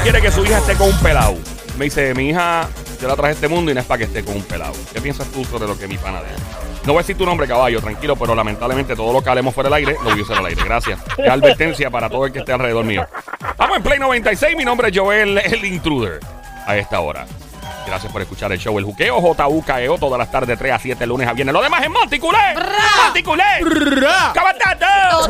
quiere 0.00 0.20
que 0.20 0.30
su 0.30 0.44
hija 0.44 0.58
esté 0.58 0.74
con 0.74 0.88
un 0.88 0.98
pelado. 0.98 1.36
Me 1.78 1.86
dice, 1.86 2.14
mi 2.14 2.30
hija, 2.30 2.68
yo 3.00 3.08
la 3.08 3.16
traje 3.16 3.34
este 3.34 3.48
mundo 3.48 3.70
y 3.70 3.74
no 3.74 3.80
es 3.80 3.86
para 3.86 3.98
que 3.98 4.04
esté 4.04 4.24
con 4.24 4.36
un 4.36 4.42
pelado. 4.42 4.74
¿Qué 4.92 5.00
piensas 5.00 5.26
tú 5.28 5.44
sobre 5.44 5.66
lo 5.66 5.78
que 5.78 5.86
mi 5.86 5.96
pana 5.98 6.20
dice? 6.22 6.42
No 6.84 6.92
voy 6.92 7.00
a 7.00 7.02
decir 7.02 7.16
tu 7.16 7.26
nombre, 7.26 7.46
caballo, 7.46 7.80
tranquilo, 7.80 8.16
pero 8.16 8.34
lamentablemente 8.34 8.96
todo 8.96 9.12
lo 9.12 9.22
que 9.22 9.28
hablemos 9.28 9.54
fuera 9.54 9.68
del 9.68 9.74
aire 9.74 9.96
lo 10.02 10.10
voy 10.10 10.20
a 10.20 10.22
usar 10.22 10.38
al 10.38 10.46
aire. 10.46 10.62
Gracias. 10.64 10.98
Es 11.16 11.28
advertencia 11.28 11.90
para 11.90 12.08
todo 12.08 12.26
el 12.26 12.32
que 12.32 12.40
esté 12.40 12.52
alrededor 12.52 12.84
mío. 12.84 13.06
Vamos 13.56 13.76
en 13.76 13.82
Play 13.82 13.98
96. 13.98 14.56
Mi 14.56 14.64
nombre 14.64 14.88
es 14.88 14.98
Joel, 14.98 15.38
el 15.38 15.64
intruder, 15.64 16.20
a 16.66 16.76
esta 16.76 17.00
hora. 17.00 17.26
Gracias 17.88 18.12
por 18.12 18.20
escuchar 18.22 18.52
el 18.52 18.58
show 18.58 18.78
El 18.78 18.84
Juqueo, 18.84 19.20
JUKEO, 19.20 19.98
todas 19.98 20.18
las 20.18 20.30
tardes, 20.30 20.58
3 20.58 20.72
a 20.72 20.78
7, 20.78 21.06
lunes 21.06 21.26
a 21.26 21.32
viernes. 21.32 21.52
Lo 21.54 21.62
demás 21.62 21.82
es 21.82 21.90
Monticulé. 21.90 22.38
Monticulé. 23.04 23.42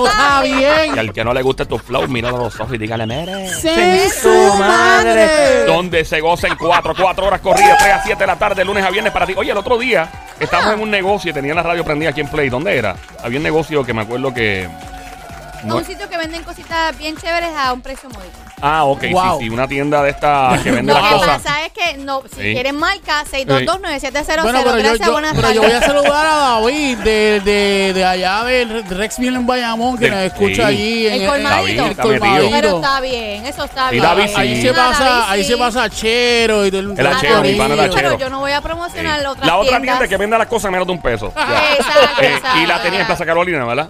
Está 0.08 0.42
bien. 0.42 0.96
Y 0.96 0.98
al 0.98 1.12
que 1.12 1.24
no 1.24 1.32
le 1.32 1.42
guste 1.42 1.66
tu 1.66 1.78
flow, 1.78 2.08
míralo 2.08 2.36
a 2.36 2.40
los 2.40 2.60
ojos 2.60 2.74
y 2.74 2.78
dígale, 2.78 3.06
mere. 3.06 3.48
¡Sí, 3.54 4.10
su 4.20 4.54
madre! 4.58 5.64
Donde 5.66 6.04
se 6.04 6.20
goza 6.20 6.48
en 6.48 6.56
4, 6.56 6.94
4 6.98 7.26
horas 7.26 7.40
corridas, 7.40 7.78
3 7.78 7.92
a 7.94 8.02
7 8.02 8.18
de 8.20 8.26
la 8.26 8.36
tarde, 8.36 8.64
lunes 8.64 8.84
a 8.84 8.90
viernes 8.90 9.12
para 9.12 9.26
ti. 9.26 9.34
Oye, 9.36 9.52
el 9.52 9.56
otro 9.58 9.78
día 9.78 10.08
estábamos 10.40 10.74
en 10.74 10.80
un 10.80 10.90
negocio 10.90 11.30
y 11.30 11.34
tenía 11.34 11.54
la 11.54 11.62
radio 11.62 11.84
prendida 11.84 12.10
aquí 12.10 12.20
en 12.20 12.28
Play. 12.28 12.48
¿Dónde 12.48 12.76
era? 12.76 12.96
Había 13.22 13.38
un 13.38 13.44
negocio 13.44 13.84
que 13.84 13.94
me 13.94 14.02
acuerdo 14.02 14.34
que. 14.34 14.66
A 14.66 15.66
no- 15.66 15.76
un 15.76 15.84
sitio 15.84 16.08
que 16.08 16.16
venden 16.16 16.42
cositas 16.42 16.96
bien 16.98 17.16
chéveres 17.16 17.50
a 17.56 17.72
un 17.72 17.80
precio 17.82 18.08
módico. 18.10 18.38
Ah, 18.60 18.84
ok, 18.84 19.04
Wow. 19.12 19.38
sí, 19.38 19.44
sí, 19.44 19.50
una 19.50 19.68
tienda 19.68 20.02
de 20.02 20.10
esta 20.10 20.58
que 20.62 20.70
vende 20.70 20.92
Lo 20.94 20.98
las 21.00 21.08
que 21.08 21.14
cosas. 21.18 21.42
pasa 21.42 21.64
es 21.66 21.72
que 21.72 21.96
no, 21.98 22.22
si 22.22 22.42
Sí. 22.42 22.52
quieren 22.54 22.76
marca, 22.76 23.24
6229700. 23.30 24.42
Bueno, 24.42 24.60
pero 24.64 24.76
yo, 24.76 24.82
Gracias, 24.82 25.06
yo- 25.06 25.12
buenas 25.12 25.32
pero 25.34 25.52
yo 25.52 25.62
voy 25.62 25.72
a 25.72 25.80
saludar 25.80 26.26
a 26.26 26.34
David 26.60 26.98
de, 26.98 27.40
de, 27.44 27.92
de 27.94 28.04
allá 28.04 28.44
de 28.44 28.64
Rexville 28.88 29.36
en 29.36 29.46
Bayamón, 29.46 29.96
que 29.98 30.06
De- 30.06 30.10
nos 30.10 30.20
escucha 30.20 30.54
sí. 30.54 30.62
allí 30.62 31.06
en 31.06 31.22
El 31.22 31.28
colmadito. 31.28 31.68
el 31.68 31.76
David, 31.76 31.90
está 31.90 32.02
metido. 32.04 32.20
colmadito. 32.20 32.50
Pero 32.56 32.76
está 32.76 33.00
bien, 33.00 33.46
eso 33.46 33.64
está 33.64 33.84
Sí, 33.88 33.92
bien. 33.92 34.02
David, 34.04 34.22
sí. 34.26 34.32
Ahí 34.36 34.62
se 34.62 34.68
Ah, 34.68 34.72
David, 34.72 34.88
pasa, 34.98 35.30
ahí 35.30 35.42
sí. 35.44 35.50
se 35.50 35.56
pasa 35.56 35.90
Chero 35.90 36.66
y 36.66 36.70
todo 36.70 36.80
El 36.80 37.06
achero, 37.06 37.42
mi 37.42 37.54
pana 37.54 37.74
el 37.74 37.80
Pero 37.80 37.92
achero. 37.94 38.18
yo 38.18 38.30
no 38.30 38.40
voy 38.40 38.52
a 38.52 38.60
promocionar 38.60 39.18
Sí. 39.18 39.22
la 39.24 39.30
otra 39.30 39.46
La 39.46 39.56
otra 39.56 39.68
tiendas. 39.78 39.96
tienda 39.98 40.08
que 40.08 40.16
vende 40.16 40.38
las 40.38 40.46
cosas 40.46 40.70
menos 40.70 40.86
de 40.86 40.92
un 40.92 41.02
peso. 41.02 41.32
Ya. 41.36 41.72
Exacto, 41.74 42.22
Eh, 42.22 42.34
exacto. 42.34 42.58
y 42.60 42.66
la 42.66 42.82
tenía 42.82 43.00
en 43.00 43.06
Plaza 43.06 43.24
Carolina, 43.26 43.64
¿verdad? 43.64 43.88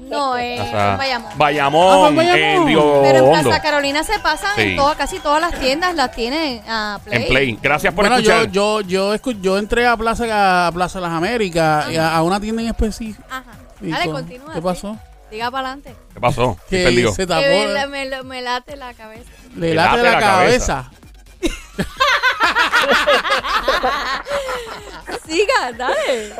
No, 0.00 0.36
eh, 0.36 0.56
Plaza- 0.58 0.92
en 0.92 0.98
Bayamón. 0.98 1.32
Bayamón, 1.38 1.94
Ah, 1.94 1.98
fue 2.00 2.08
en 2.08 2.16
Bayamón. 2.16 2.40
en 2.40 2.66
Río 2.66 3.00
Pero 3.02 3.18
en 3.18 3.24
Hondo. 3.24 3.42
Plaza 3.50 3.62
Carolina 3.62 4.02
se 4.02 4.18
pasan 4.18 4.50
Sí. 4.56 4.62
en 4.62 4.76
todas, 4.76 4.96
casi 4.96 5.18
todas 5.20 5.40
las 5.40 5.58
tiendas 5.60 5.94
las 5.94 6.10
tienen 6.12 6.60
a 6.68 6.98
Play. 7.04 7.22
En 7.22 7.28
Play. 7.28 7.58
Gracias 7.62 7.94
por 7.94 8.04
Bueno, 8.08 8.20
yo, 8.20 8.32
escuchar. 8.32 8.52
yo, 8.52 8.80
yo, 8.80 9.14
escu- 9.14 9.40
yo 9.40 9.58
entré 9.58 9.86
a 9.86 9.96
Plaza, 9.96 10.66
a 10.66 10.72
Plaza 10.72 10.98
Las 11.00 11.12
Américas, 11.12 11.88
y 11.90 11.96
a, 11.96 12.16
a 12.16 12.22
una 12.24 12.40
tienda 12.40 12.62
en 12.62 12.68
específico. 12.68 13.22
Ajá. 13.30 13.44
Y 13.80 13.90
Dale, 13.90 14.04
con- 14.06 14.14
continúa. 14.14 14.48
¿Qué 14.52 14.58
sí. 14.58 14.64
pasó? 14.64 14.98
Diga 15.30 15.50
para 15.50 15.68
adelante. 15.68 15.94
¿Qué 16.14 16.20
pasó? 16.20 16.56
¿Qué 16.68 16.78
Que 16.78 16.84
perdió? 16.84 17.12
se 17.12 17.26
tapó, 17.26 17.42
me, 17.42 17.86
me- 18.06 18.22
me 18.24 18.42
late 18.42 18.76
la 18.76 18.92
cabeza. 18.94 19.30
le 19.54 19.74
late 19.74 20.02
la, 20.02 20.18
cabeza. 20.18 20.90
Siga, 25.26 25.72
dale. 25.76 26.34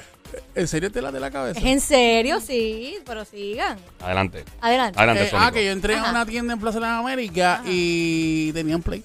¿En 0.55 0.69
serio 0.69 0.91
te 0.91 1.01
late 1.03 1.21
la 1.21 1.31
cabeza? 1.31 1.59
¿Es 1.59 1.65
en 1.67 1.81
serio? 1.81 2.41
Sí, 2.41 2.97
pero 3.07 3.25
sigan. 3.25 3.79
Adelante. 4.01 4.45
Adelante. 4.61 4.99
Adelante, 4.99 5.25
Eh, 5.25 5.31
Sónico. 5.31 5.47
ah, 5.49 5.53
que 5.53 5.65
yo 5.65 5.71
entré 5.73 5.95
Ajá. 5.97 6.09
a 6.09 6.11
una 6.11 6.27
tienda 6.27 6.53
en 6.55 6.61
Plaza 6.61 6.81
Las 6.81 7.01
Américas 7.01 7.61
y 7.67 8.53
tenían 8.53 8.83
play 8.83 9.03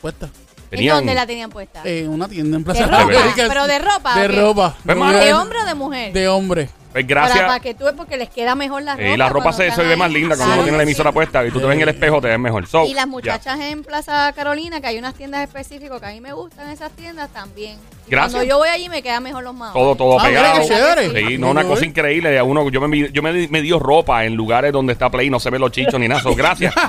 puesta. 0.00 0.26
¿En 0.70 0.78
Tenían- 0.78 0.96
dónde 0.96 1.14
la 1.14 1.26
tenían 1.26 1.50
puesta? 1.50 1.82
En 1.84 2.08
una 2.08 2.26
tienda 2.28 2.56
en 2.56 2.64
¿De 2.64 2.72
Plaza 2.72 2.84
ropa? 2.86 2.96
Las 3.04 3.04
Américas. 3.22 3.48
¿Pero 3.48 3.66
de 3.66 3.78
ropa 3.78 4.14
De 4.18 4.26
o 4.26 4.28
qué? 4.30 4.40
ropa. 4.40 4.76
Pues, 4.84 4.96
¿De 5.24 5.34
hombre 5.34 5.58
o 5.60 5.64
de 5.66 5.74
mujer? 5.74 6.12
De 6.12 6.28
hombre. 6.28 6.68
Pues 6.94 7.04
Para, 7.06 7.22
gracias. 7.22 7.44
para 7.44 7.58
que 7.58 7.74
tú 7.74 7.82
veas 7.82 7.96
porque 7.96 8.16
les 8.16 8.28
queda 8.30 8.54
mejor 8.54 8.80
la 8.84 8.92
ropa. 8.94 9.08
Y 9.08 9.16
la 9.16 9.28
ropa 9.28 9.52
se, 9.52 9.68
ve 9.68 9.96
más 9.96 10.12
linda 10.12 10.36
cuando 10.36 10.44
Claro 10.44 10.52
uno 10.54 10.62
tiene 10.62 10.76
la 10.76 10.82
emisora 10.84 11.10
sí. 11.10 11.14
puesta 11.14 11.44
y 11.44 11.50
tú 11.50 11.58
te 11.58 11.66
ves 11.66 11.74
en 11.74 11.82
el 11.82 11.88
espejo, 11.88 12.20
te 12.20 12.28
ves 12.28 12.38
mejor. 12.38 12.68
So, 12.68 12.86
Y 12.86 12.94
las 12.94 13.08
muchachas 13.08 13.58
en 13.58 13.82
Plaza 13.82 14.32
Carolina, 14.32 14.80
que 14.80 14.86
hay 14.86 14.98
unas 14.98 15.14
tiendas 15.14 15.42
específicas 15.42 15.98
que 16.00 16.06
a 16.06 16.10
mí 16.10 16.20
me 16.20 16.32
gustan 16.32 16.70
esas 16.70 16.92
tiendas 16.92 17.30
también. 17.30 17.78
Y 18.06 18.10
Gracias. 18.12 18.34
Cuando 18.34 18.48
yo 18.48 18.58
voy 18.58 18.68
allí 18.68 18.88
me 18.88 19.02
quedan 19.02 19.24
mejor 19.24 19.42
los 19.42 19.54
maos. 19.54 19.72
Todo, 19.72 19.96
todo 19.96 20.20
Ah, 20.20 20.24
pegado. 20.24 20.62
Sí, 20.62 21.36
no, 21.36 21.50
una 21.50 21.64
cosa 21.64 21.84
increíble. 21.84 22.38
A 22.38 22.44
uno, 22.44 22.70
yo 22.70 22.80
me, 22.80 23.10
yo 23.10 23.22
me, 23.22 23.32
di- 23.32 23.48
me 23.48 23.60
dio 23.60 23.80
ropa 23.80 24.24
en 24.24 24.36
lugares 24.36 24.70
donde 24.72 24.92
está 24.92 25.10
Play, 25.10 25.28
no 25.30 25.40
se 25.40 25.50
ve 25.50 25.58
los 25.58 25.72
chichos 25.72 25.98
ni 25.98 26.06
nada. 26.06 26.20
So, 26.22 26.32
gracias. 26.36 26.72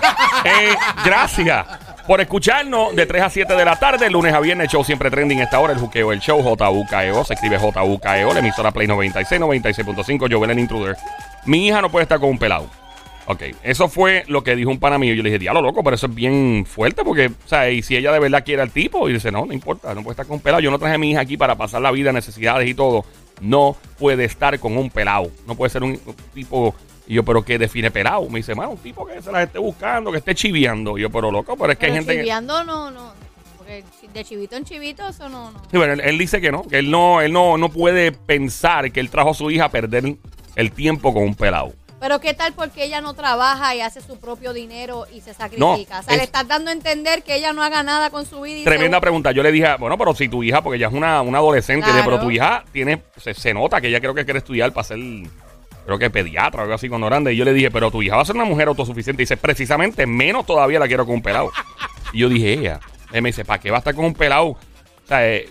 Eh, 0.46 0.76
gracias 1.04 1.66
por 2.08 2.22
escucharnos 2.22 2.96
de 2.96 3.06
3 3.06 3.24
a 3.24 3.30
7 3.30 3.56
de 3.56 3.66
la 3.66 3.78
tarde, 3.78 4.10
lunes 4.10 4.34
a 4.34 4.40
viernes, 4.40 4.70
show 4.70 4.84
siempre 4.84 5.10
trending 5.10 5.40
esta 5.40 5.60
hora, 5.60 5.74
el 5.74 5.80
juqueo, 5.80 6.12
el 6.12 6.20
show, 6.20 6.42
JUKEO, 6.42 7.26
se 7.26 7.34
escribe 7.34 7.58
JUKEO, 7.58 8.34
la 8.34 8.40
emisora 8.40 8.72
Play 8.72 8.88
96, 8.88 9.42
96.5, 9.42 10.32
Jovel 10.32 10.52
el 10.52 10.60
Intruder. 10.60 10.96
Mi 11.46 11.68
hija 11.68 11.82
no 11.82 11.90
puede 11.90 12.04
estar 12.04 12.20
con 12.20 12.30
un 12.30 12.38
pelado. 12.38 12.70
Ok, 13.28 13.42
eso 13.64 13.88
fue 13.88 14.24
lo 14.28 14.44
que 14.44 14.56
dijo 14.56 14.70
un 14.70 14.80
pana 14.80 15.00
mío. 15.00 15.16
Yo 15.16 15.24
le 15.24 15.30
dije, 15.30 15.40
diablo, 15.40 15.62
loco, 15.62 15.84
pero 15.84 15.96
eso 15.96 16.06
es 16.06 16.14
bien 16.14 16.64
fuerte 16.68 17.04
porque, 17.04 17.28
o 17.28 17.48
sea, 17.48 17.72
y 17.72 17.82
si 17.82 17.96
ella 17.96 18.12
de 18.12 18.20
verdad 18.20 18.44
quiere 18.46 18.62
al 18.62 18.70
tipo, 18.70 19.10
y 19.10 19.14
dice, 19.14 19.32
no, 19.32 19.48
no 19.48 19.54
importa, 19.54 19.96
no 19.96 20.04
puede 20.04 20.14
estar 20.14 20.28
con 20.28 20.36
un 20.36 20.42
pelado. 20.42 20.62
Yo 20.62 20.70
no 20.70 20.78
traje 20.78 20.94
a 20.94 21.00
mi 21.00 21.10
hija 21.10 21.22
aquí 21.22 21.36
para 21.36 21.56
pasar 21.56 21.82
la 21.82 21.92
vida, 21.92 22.12
necesidades 22.12 22.70
y 22.70 22.76
todo. 22.76 23.04
No 23.42 23.76
puede 23.98 24.26
estar 24.26 24.60
con 24.60 24.78
un 24.78 24.92
pelado. 24.92 25.32
No 25.48 25.56
puede 25.56 25.72
ser 25.72 25.82
un 25.82 26.00
tipo. 26.36 26.76
Y 27.08 27.14
yo, 27.16 27.24
pero 27.24 27.44
¿qué 27.44 27.58
define 27.60 27.92
pelado? 27.92 28.28
Me 28.30 28.40
dice, 28.40 28.56
mano, 28.56 28.72
un 28.72 28.78
tipo 28.78 29.06
que 29.06 29.22
se 29.22 29.32
las 29.32 29.44
esté 29.44 29.60
buscando, 29.60 30.12
que 30.12 30.18
esté 30.18 30.34
chiviando. 30.36 30.98
Y 30.98 31.02
yo, 31.02 31.10
pero 31.12 31.32
loco, 31.32 31.56
pero 31.56 31.72
es 31.72 31.78
que 31.78 31.88
Pero 31.88 31.94
hay 31.94 32.00
gente 32.00 32.14
que. 32.14 32.20
chiviando 32.22 32.64
no, 32.64 32.90
no. 32.92 33.14
Porque 33.58 33.84
de 34.14 34.24
chivito 34.24 34.56
en 34.56 34.64
chivito 34.66 35.08
eso 35.08 35.28
no, 35.30 35.52
no. 35.52 35.60
Sí, 35.72 35.78
bueno, 35.78 35.94
él, 35.94 36.00
él 36.02 36.18
dice 36.18 36.40
que 36.42 36.52
no, 36.52 36.64
que 36.64 36.80
él 36.80 36.90
no, 36.92 37.22
él 37.22 37.32
no, 37.32 37.58
no 37.58 37.70
puede 37.70 38.12
pensar 38.12 38.92
que 38.92 39.00
él 39.00 39.10
trajo 39.10 39.32
a 39.32 39.34
su 39.34 39.50
hija 39.52 39.66
a 39.66 39.70
perder 39.70 40.16
el 40.56 40.72
tiempo 40.72 41.14
con 41.14 41.24
un 41.24 41.36
pelado. 41.36 41.74
Pero 42.00 42.20
qué 42.20 42.34
tal 42.34 42.54
porque 42.54 42.84
ella 42.84 43.02
no 43.02 43.14
trabaja 43.14 43.74
y 43.74 43.82
hace 43.82 44.02
su 44.02 44.20
propio 44.20 44.54
dinero 44.54 45.06
y 45.12 45.22
se 45.22 45.34
sacrifica. 45.34 45.60
No, 45.60 45.74
o 45.74 45.78
sea, 46.04 46.14
es- 46.14 46.18
le 46.18 46.24
estás 46.24 46.48
dando 46.48 46.70
a 46.70 46.74
entender 46.74 47.24
que 47.24 47.36
ella 47.36 47.54
no 47.54 47.64
haga 47.64 47.82
nada 47.84 48.10
con 48.10 48.26
su 48.26 48.42
vida. 48.42 48.58
Y 48.60 48.64
Tremenda 48.64 48.98
se- 48.98 49.02
pregunta. 49.02 49.32
Yo 49.32 49.42
le 49.42 49.52
dije, 49.52 49.68
bueno, 49.80 49.98
pero 49.98 50.14
si 50.14 50.28
tu 50.28 50.44
hija, 50.44 50.62
porque 50.62 50.78
ella 50.78 50.88
es 50.88 50.94
una, 50.94 51.22
una 51.22 51.38
adolescente, 51.40 51.88
Claro. 51.90 52.04
pero 52.06 52.20
tu 52.20 52.30
hija 52.30 52.64
tiene, 52.72 53.02
se, 53.18 53.34
se 53.34 53.54
nota 53.54 53.80
que 53.82 53.88
ella 53.88 54.00
creo 54.02 54.14
que 54.14 54.26
quiere 54.26 54.40
estudiar 54.40 54.72
para 54.74 54.84
ser, 54.84 55.00
creo 55.86 55.98
que 56.00 56.10
pediatra 56.10 56.62
o 56.62 56.64
algo 56.64 56.76
así 56.76 56.90
cuando 56.90 57.08
grande. 57.08 57.34
Y 57.34 57.38
yo 57.38 57.46
le 57.46 57.54
dije, 57.54 57.72
pero 57.72 57.92
tu 57.92 58.02
hija 58.02 58.16
va 58.16 58.22
a 58.24 58.26
ser 58.26 58.36
una 58.36 58.46
mujer 58.46 58.68
autosuficiente. 58.68 59.22
Y 59.22 59.26
dice, 59.26 59.38
precisamente 59.38 60.06
menos 60.06 60.46
todavía 60.46 60.80
la 60.80 60.88
quiero 60.88 61.06
con 61.06 61.16
un 61.16 61.22
pelado. 61.22 61.52
Y 62.14 62.20
yo 62.20 62.30
dije, 62.30 62.54
ella. 62.54 62.80
Él 63.12 63.22
me 63.22 63.30
dice, 63.30 63.44
¿para 63.44 63.60
qué 63.60 63.70
va 63.72 63.78
a 63.78 63.80
estar 63.80 63.94
con 63.94 64.06
un 64.06 64.14
pelado? 64.14 64.46
O 64.48 64.58
sea, 65.08 65.28
eh, 65.28 65.50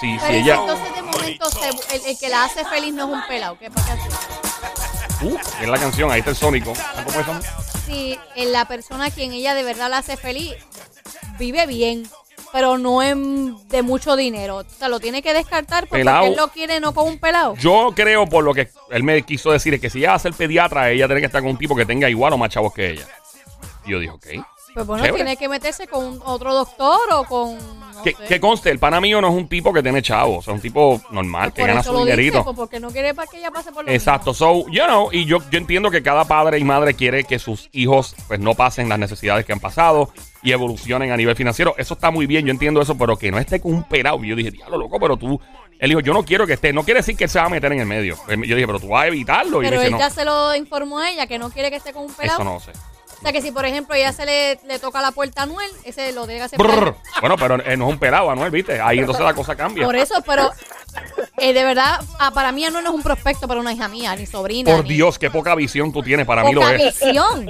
si, 0.00 0.16
ella. 0.30 0.54
entonces 0.54 0.94
de 0.94 1.02
momento 1.02 1.50
se- 1.50 1.68
el, 1.96 2.06
el 2.06 2.18
que 2.18 2.28
la 2.30 2.44
hace 2.44 2.64
feliz 2.64 2.94
no 2.94 3.06
es 3.08 3.12
un 3.12 3.26
pelado. 3.28 3.58
¿Qué 3.58 3.70
pasa? 3.70 3.96
Uh, 5.22 5.36
es 5.60 5.68
la 5.68 5.78
canción, 5.78 6.10
ahí 6.10 6.20
está 6.20 6.30
el 6.30 6.36
Sónico. 6.36 6.72
¿Cómo 7.04 7.20
es 7.20 7.28
eso? 7.28 7.40
Si 7.86 8.18
en 8.36 8.52
la 8.52 8.64
persona 8.66 9.06
a 9.06 9.10
quien 9.10 9.32
ella 9.32 9.54
de 9.54 9.62
verdad 9.64 9.90
la 9.90 9.98
hace 9.98 10.16
feliz 10.16 10.54
vive 11.38 11.66
bien, 11.66 12.08
pero 12.52 12.78
no 12.78 13.02
en, 13.02 13.56
de 13.68 13.82
mucho 13.82 14.14
dinero. 14.14 14.58
O 14.58 14.64
sea, 14.64 14.88
lo 14.88 15.00
tiene 15.00 15.22
que 15.22 15.32
descartar 15.32 15.86
porque 15.86 16.00
Pelao. 16.04 16.26
él 16.26 16.34
lo 16.36 16.48
quiere 16.48 16.78
no 16.80 16.92
con 16.92 17.08
un 17.08 17.18
pelado. 17.18 17.54
Yo 17.56 17.92
creo, 17.96 18.26
por 18.26 18.44
lo 18.44 18.52
que 18.52 18.68
él 18.90 19.02
me 19.02 19.22
quiso 19.22 19.50
decir, 19.50 19.74
es 19.74 19.80
que 19.80 19.90
si 19.90 19.98
ella 19.98 20.10
va 20.10 20.14
a 20.16 20.18
ser 20.18 20.34
pediatra, 20.34 20.90
ella 20.90 21.06
tiene 21.06 21.20
que 21.20 21.26
estar 21.26 21.40
con 21.40 21.50
un 21.50 21.58
tipo 21.58 21.74
que 21.74 21.86
tenga 21.86 22.08
igual 22.10 22.32
o 22.34 22.38
más 22.38 22.50
chavos 22.50 22.72
que 22.74 22.90
ella. 22.90 23.06
Y 23.86 23.90
yo 23.92 23.98
dije, 23.98 24.12
ok. 24.12 24.26
Pues 24.74 24.86
bueno, 24.86 25.04
Chévere. 25.04 25.24
tiene 25.24 25.36
que 25.36 25.48
meterse 25.48 25.86
con 25.86 26.20
otro 26.24 26.54
doctor 26.54 26.98
o 27.12 27.24
con. 27.24 27.56
No 27.94 28.02
Que, 28.02 28.12
sé. 28.14 28.24
que 28.26 28.40
conste, 28.40 28.70
el 28.70 28.78
pana 28.78 29.00
mío 29.00 29.20
no 29.20 29.28
es 29.28 29.34
un 29.34 29.46
tipo 29.48 29.72
que 29.72 29.82
tiene 29.82 30.00
chavos, 30.02 30.38
o 30.38 30.42
sea, 30.42 30.54
un 30.54 30.60
tipo 30.60 31.00
normal, 31.10 31.50
Pues 31.50 31.54
que 31.54 31.60
por 31.62 31.68
gana 31.68 31.80
eso 31.82 31.90
su 31.92 31.98
lo 31.98 32.04
dice, 32.04 32.16
dinerito. 32.16 32.44
pues 32.44 32.56
porque 32.56 32.80
no 32.80 32.90
quiere 32.90 33.14
para 33.14 33.30
que 33.30 33.38
ella 33.38 33.50
pase 33.50 33.70
por 33.70 33.84
lo 33.84 33.92
Exacto, 33.92 34.32
so, 34.34 34.66
you 34.68 34.82
know, 34.84 35.10
y 35.12 35.24
yo, 35.26 35.38
yo 35.50 35.58
entiendo 35.58 35.90
que 35.90 36.02
cada 36.02 36.24
padre 36.24 36.58
y 36.58 36.64
madre 36.64 36.94
quiere 36.94 37.24
que 37.24 37.38
sus 37.38 37.68
hijos 37.72 38.16
pues 38.28 38.40
no 38.40 38.54
pasen 38.54 38.88
las 38.88 38.98
necesidades 38.98 39.44
que 39.44 39.52
han 39.52 39.60
pasado 39.60 40.10
y 40.42 40.50
evolucionen 40.52 41.12
a 41.12 41.16
nivel 41.16 41.36
financiero. 41.36 41.74
Eso 41.78 41.94
está 41.94 42.10
muy 42.10 42.26
bien, 42.26 42.44
yo 42.46 42.50
entiendo 42.50 42.80
eso, 42.80 42.96
pero 42.96 43.16
que 43.16 43.30
no 43.30 43.38
esté 43.38 43.60
con 43.60 43.72
un 43.74 43.84
pelado. 43.84 44.24
Y 44.24 44.28
yo 44.28 44.36
dije, 44.36 44.50
diablo, 44.50 44.78
loco, 44.78 44.98
pero 44.98 45.16
tú... 45.16 45.38
Él 45.78 45.88
dijo, 45.88 46.00
yo 46.00 46.12
no 46.14 46.24
quiero 46.24 46.46
que 46.46 46.52
esté. 46.52 46.72
No 46.72 46.84
quiere 46.84 47.00
decir 47.00 47.16
que 47.16 47.24
él 47.24 47.30
se 47.30 47.40
va 47.40 47.46
a 47.46 47.48
meter 47.48 47.72
en 47.72 47.80
el 47.80 47.86
medio. 47.86 48.16
Pues 48.24 48.38
Yo 48.46 48.54
dije, 48.54 48.66
pero 48.68 48.78
tú 48.78 48.86
vas 48.88 49.02
a 49.04 49.06
evitarlo. 49.08 49.60
Y 49.62 49.64
Pero 49.66 49.80
él 49.82 49.88
dice, 49.88 49.98
ya 49.98 50.10
se 50.10 50.24
lo 50.24 50.54
informó 50.54 51.00
a 51.00 51.10
ella 51.10 51.26
que 51.26 51.38
no 51.40 51.50
quiere 51.50 51.70
que 51.70 51.76
esté 51.76 51.92
con 51.92 52.04
un 52.04 52.14
pelado. 52.14 52.40
eso 52.40 52.44
no 52.44 52.60
sé. 52.60 52.70
O 53.22 53.24
sea, 53.24 53.32
que 53.32 53.40
si 53.40 53.52
por 53.52 53.64
ejemplo 53.64 53.94
ella 53.94 54.12
se 54.12 54.26
le, 54.26 54.58
le 54.66 54.80
toca 54.80 55.00
la 55.00 55.12
puerta 55.12 55.42
a 55.42 55.44
Anuel, 55.44 55.70
ese 55.84 56.10
lo 56.10 56.24
hacer. 56.24 56.58
Brr. 56.58 56.96
Bueno, 57.20 57.36
pero 57.36 57.54
eh, 57.64 57.76
no 57.76 57.86
es 57.86 57.92
un 57.92 57.98
pelado, 58.00 58.28
Anuel, 58.32 58.50
¿viste? 58.50 58.80
Ahí 58.80 58.98
entonces 58.98 59.24
la 59.24 59.32
cosa 59.32 59.54
cambia. 59.54 59.84
Por 59.86 59.94
eso, 59.94 60.14
pero 60.26 60.50
eh, 61.38 61.52
de 61.52 61.64
verdad, 61.64 62.00
ah, 62.18 62.32
para 62.32 62.50
mí 62.50 62.64
Anuel 62.64 62.82
no 62.82 62.90
es 62.90 62.96
un 62.96 63.02
prospecto 63.04 63.46
para 63.46 63.60
una 63.60 63.72
hija 63.72 63.86
mía, 63.86 64.16
ni 64.16 64.26
sobrina. 64.26 64.74
Por 64.74 64.82
ni- 64.82 64.94
Dios, 64.94 65.20
qué 65.20 65.30
poca 65.30 65.54
visión 65.54 65.92
tú 65.92 66.02
tienes. 66.02 66.26
Para 66.26 66.42
mí 66.42 66.52
lo 66.52 66.62
Poca 66.62 66.74
es. 66.74 66.98
visión. 67.00 67.48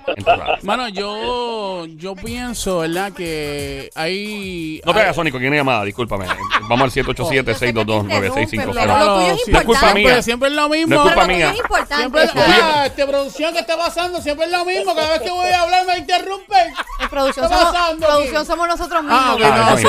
Mano, 0.62 0.88
yo, 0.88 1.86
yo 1.86 2.14
pienso, 2.14 2.80
¿verdad? 2.80 3.12
Que 3.12 3.88
hay... 3.94 4.80
No 4.84 4.92
te 4.92 4.98
hay- 4.98 5.04
hagas 5.04 5.16
Sónico, 5.16 5.38
¿quién 5.38 5.54
es 5.54 5.60
llamada? 5.60 5.84
Discúlpame. 5.84 6.26
Vamos 6.68 6.82
al 6.82 6.90
787-622-9650. 7.04 8.74
Pero 8.74 8.98
lo 8.98 9.20
tuyo 9.20 9.32
es 9.34 9.48
No 9.48 9.58
es 9.58 9.64
culpa 9.64 9.94
mía. 9.94 10.22
Siempre, 10.22 10.48
es 10.50 10.54
lo 10.54 10.68
mismo. 10.68 10.94
No 10.94 11.06
es 11.08 11.12
culpa 11.12 11.26
mía. 11.26 11.50
es. 11.50 11.56
Siempre, 11.96 12.26
¿sabes? 12.28 12.44
ah, 12.62 12.86
este, 12.86 13.06
producción, 13.06 13.52
¿qué 13.54 13.60
está 13.60 13.76
pasando? 13.76 14.20
Siempre 14.20 14.46
es 14.46 14.52
lo 14.52 14.64
mismo. 14.64 14.94
Cada 14.94 15.10
vez 15.12 15.22
que 15.22 15.30
voy 15.30 15.48
a 15.48 15.62
hablar 15.62 15.86
me 15.86 15.98
interrumpen. 15.98 16.74
En 17.00 17.08
producción, 17.08 17.48
¿Qué 17.48 17.54
está 17.54 17.72
somos, 17.88 18.04
producción 18.04 18.46
somos 18.46 18.68
nosotros 18.68 19.02
mismos. 19.02 19.20
Ah, 19.22 19.34
ok, 19.34 19.40
Ah, 19.44 19.56
no, 19.70 19.78
esa 19.78 19.78
sí. 19.78 19.84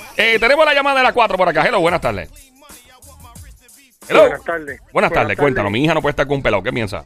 Eh, 0.21 0.37
tenemos 0.39 0.63
la 0.63 0.73
llamada 0.75 0.99
de 0.99 1.03
la 1.03 1.13
4 1.13 1.35
por 1.35 1.49
acá. 1.49 1.63
Hello, 1.65 1.79
buenas 1.79 1.99
tardes. 1.99 2.29
Hello. 4.07 4.21
Buenas 4.21 4.43
tardes. 4.43 4.81
Buenas 4.93 5.11
tardes, 5.11 5.37
cuéntanos. 5.37 5.71
Mi 5.71 5.83
hija 5.83 5.95
no 5.95 6.01
puede 6.01 6.11
estar 6.11 6.27
con 6.27 6.37
un 6.37 6.43
pelado. 6.43 6.61
¿Qué 6.61 6.71
piensa? 6.71 7.05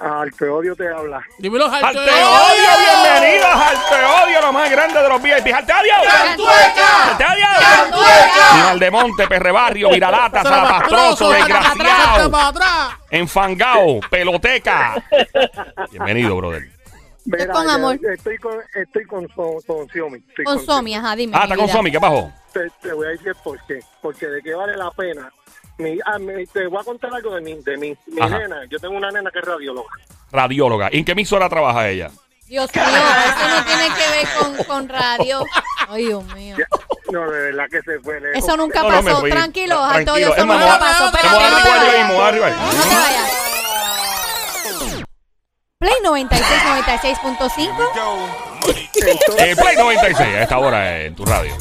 Al 0.00 0.32
que 0.32 0.44
odio 0.44 0.76
te 0.76 0.88
habla. 0.88 1.20
Dímelo, 1.38 1.66
¡Al 1.66 1.80
Jalto 1.82 2.04
te 2.04 2.10
de 2.10 2.24
odio! 2.24 2.70
¡Bienvenidos 3.02 3.54
al 3.54 3.76
te 3.88 4.04
odio! 4.04 4.40
Lo 4.40 4.52
más 4.52 4.70
grande 4.70 5.02
de 5.02 5.08
los 5.08 5.22
VIP. 5.22 5.54
¡Al 5.54 5.66
te 5.66 5.72
odio! 5.72 5.92
¡Al 5.94 7.16
te 7.16 7.24
odio! 7.24 7.46
Y 8.56 8.62
Valdemonte, 8.62 9.26
Perrebarrio, 9.28 9.90
Viralata, 9.90 10.42
Salapastroso, 10.42 11.30
desgraciado, 11.30 12.30
enfangao, 13.10 14.00
peloteca. 14.10 15.02
Bienvenido, 15.90 16.36
brother. 16.36 16.73
Mira, 17.24 17.46
con 17.52 17.68
amor. 17.70 17.98
Estoy 18.12 18.38
con, 18.38 18.54
estoy 18.74 19.04
con, 19.06 19.28
so- 19.34 19.58
con 19.66 19.88
Xiaomi. 19.88 20.18
Estoy 20.28 20.44
Con 20.44 20.64
Somi, 20.64 20.94
ajá, 20.94 21.16
dime. 21.16 21.32
Ah, 21.36 21.44
está 21.44 21.54
mi 21.54 21.60
con. 21.62 21.70
Somi, 21.70 21.90
¿qué 21.90 22.00
pasó? 22.00 22.30
Te, 22.52 22.60
te 22.82 22.92
voy 22.92 23.06
a 23.06 23.10
decir 23.10 23.32
por 23.42 23.58
qué. 23.66 23.80
Porque 24.02 24.26
de 24.26 24.42
qué 24.42 24.54
vale 24.54 24.76
la 24.76 24.90
pena. 24.90 25.32
Mi, 25.78 25.98
ah, 26.04 26.18
me- 26.18 26.46
te 26.46 26.66
voy 26.66 26.78
a 26.80 26.84
contar 26.84 27.12
algo 27.14 27.34
de 27.34 27.40
mí. 27.40 27.58
De 27.64 27.76
mí. 27.76 27.96
Mi 28.06 28.20
Ajá. 28.20 28.38
nena, 28.38 28.64
yo 28.70 28.78
tengo 28.78 28.96
una 28.96 29.10
nena 29.10 29.30
que 29.30 29.38
es 29.38 29.44
radióloga. 29.44 29.88
Radióloga. 30.30 30.88
¿Y 30.92 30.98
en 30.98 31.04
qué 31.04 31.12
emisora 31.12 31.48
trabaja 31.48 31.88
ella? 31.88 32.10
Dios 32.46 32.70
mío, 32.74 32.84
eso 32.84 33.48
no 33.48 33.64
tiene 33.64 33.88
que 33.94 34.10
ver 34.10 34.28
con, 34.38 34.64
con 34.66 34.88
radio. 34.88 35.44
Ay, 35.88 36.04
Dios 36.06 36.24
mío. 36.34 36.56
No, 37.10 37.30
de 37.30 37.40
verdad 37.40 37.64
que 37.70 37.80
se 37.80 37.98
fue 38.00 38.20
lejos. 38.20 38.44
Eso 38.44 38.56
nunca 38.58 38.82
No, 38.82 38.88
pasó. 38.88 39.22
Tranquilo, 39.22 39.76
Tra- 39.76 39.84
Alto, 39.94 40.12
tranquilo. 40.12 40.18
yo 40.18 40.34
Es 40.34 40.40
somos 40.40 40.56
más, 40.56 40.64
nunca 40.66 40.78
vamos 40.78 40.86
a- 40.86 40.92
pasó. 40.92 41.04
vamos 41.04 41.14
Espérate, 41.14 41.50
no 41.50 41.62
te 41.62 41.68
vayas. 41.70 43.43
96, 46.14 47.18
96.5. 47.18 49.34
Eh, 49.38 49.56
Play 49.56 49.76
96, 49.76 50.20
a 50.20 50.42
esta 50.42 50.58
hora 50.58 51.02
en 51.02 51.14
tu 51.16 51.24
radio. 51.24 51.52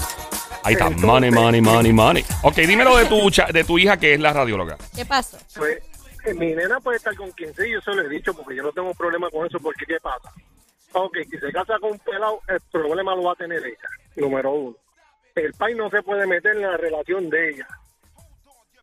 Ahí 0.63 0.73
está, 0.73 0.89
money, 0.91 1.31
money, 1.31 1.59
money, 1.59 1.91
money. 1.91 2.23
Ok, 2.43 2.55
dímelo 2.57 2.95
de 2.97 3.05
tu, 3.05 3.29
cha- 3.31 3.47
de 3.51 3.63
tu 3.63 3.79
hija 3.79 3.97
que 3.97 4.13
es 4.13 4.19
la 4.19 4.31
radióloga. 4.31 4.77
¿Qué 4.95 5.05
pasó? 5.05 5.37
Pues, 5.55 5.79
eh, 6.25 6.33
mi 6.35 6.53
nena 6.53 6.79
puede 6.79 6.97
estar 6.97 7.15
con 7.15 7.31
quien 7.31 7.51
sea, 7.55 7.65
yo 7.67 7.81
se 7.81 7.93
lo 7.95 8.03
he 8.03 8.09
dicho, 8.09 8.33
porque 8.35 8.55
yo 8.55 8.61
no 8.63 8.71
tengo 8.71 8.93
problema 8.93 9.27
con 9.31 9.45
eso, 9.47 9.59
porque 9.59 9.85
¿qué 9.87 9.99
pasa? 9.99 10.31
Ok, 10.93 11.17
si 11.29 11.37
se 11.39 11.51
casa 11.51 11.73
con 11.81 11.93
un 11.93 11.99
pelado, 11.99 12.39
el 12.47 12.59
problema 12.71 13.15
lo 13.15 13.23
va 13.23 13.31
a 13.33 13.35
tener 13.35 13.65
ella, 13.65 13.89
número 14.15 14.51
uno. 14.51 14.75
El 15.35 15.51
país 15.53 15.75
no 15.75 15.89
se 15.89 16.03
puede 16.03 16.27
meter 16.27 16.55
en 16.55 16.61
la 16.61 16.77
relación 16.77 17.27
de 17.29 17.49
ella. 17.49 17.67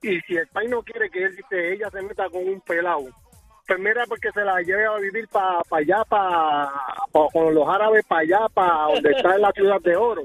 Y 0.02 0.20
si 0.22 0.36
el 0.36 0.48
país 0.48 0.68
no 0.68 0.82
quiere 0.82 1.08
que, 1.10 1.24
él, 1.24 1.38
que 1.48 1.72
ella 1.74 1.88
se 1.90 2.02
meta 2.02 2.28
con 2.28 2.46
un 2.46 2.60
pelado, 2.62 3.04
pues 3.70 3.78
mira, 3.78 4.04
porque 4.08 4.32
se 4.32 4.44
la 4.44 4.60
lleve 4.62 4.84
a 4.84 4.96
vivir 4.96 5.28
para 5.28 5.62
allá, 5.70 6.04
para 6.08 6.72
con 7.12 7.54
los 7.54 7.68
árabes, 7.68 8.04
para 8.04 8.22
allá, 8.22 8.48
para 8.52 8.92
donde 8.92 9.12
está 9.12 9.36
en 9.36 9.42
la 9.42 9.52
ciudad 9.52 9.80
de 9.80 9.94
oro. 9.94 10.22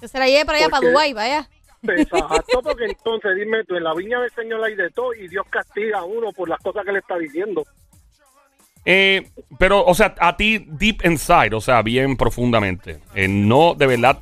Que 0.00 0.08
se 0.08 0.18
la 0.18 0.26
lleve 0.26 0.44
para 0.44 0.58
allá, 0.58 0.68
para 0.68 0.88
Dubái, 0.88 1.12
vaya. 1.12 1.48
Exacto, 1.84 2.60
porque 2.64 2.86
entonces 2.86 3.36
dime 3.36 3.62
tú, 3.62 3.76
en 3.76 3.84
la 3.84 3.94
viña 3.94 4.20
del 4.20 4.32
Señor 4.32 4.64
hay 4.64 4.74
de 4.74 4.90
todo 4.90 5.14
y 5.14 5.28
Dios 5.28 5.46
castiga 5.50 6.00
a 6.00 6.04
uno 6.04 6.32
por 6.32 6.48
las 6.48 6.58
cosas 6.58 6.84
que 6.84 6.90
le 6.90 6.98
está 6.98 7.16
diciendo. 7.16 7.62
Eh, 8.84 9.30
pero, 9.56 9.84
o 9.84 9.94
sea, 9.94 10.16
a 10.18 10.36
ti, 10.36 10.66
deep 10.66 11.04
inside, 11.04 11.54
o 11.54 11.60
sea, 11.60 11.80
bien 11.82 12.16
profundamente, 12.16 12.98
eh, 13.14 13.28
no, 13.28 13.74
de 13.74 13.86
verdad, 13.86 14.18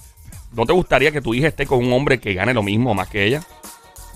¿no 0.52 0.66
te 0.66 0.74
gustaría 0.74 1.10
que 1.10 1.22
tu 1.22 1.32
hija 1.32 1.48
esté 1.48 1.64
con 1.64 1.78
un 1.78 1.90
hombre 1.94 2.20
que 2.20 2.34
gane 2.34 2.52
lo 2.52 2.62
mismo 2.62 2.92
más 2.92 3.08
que 3.08 3.24
ella? 3.24 3.42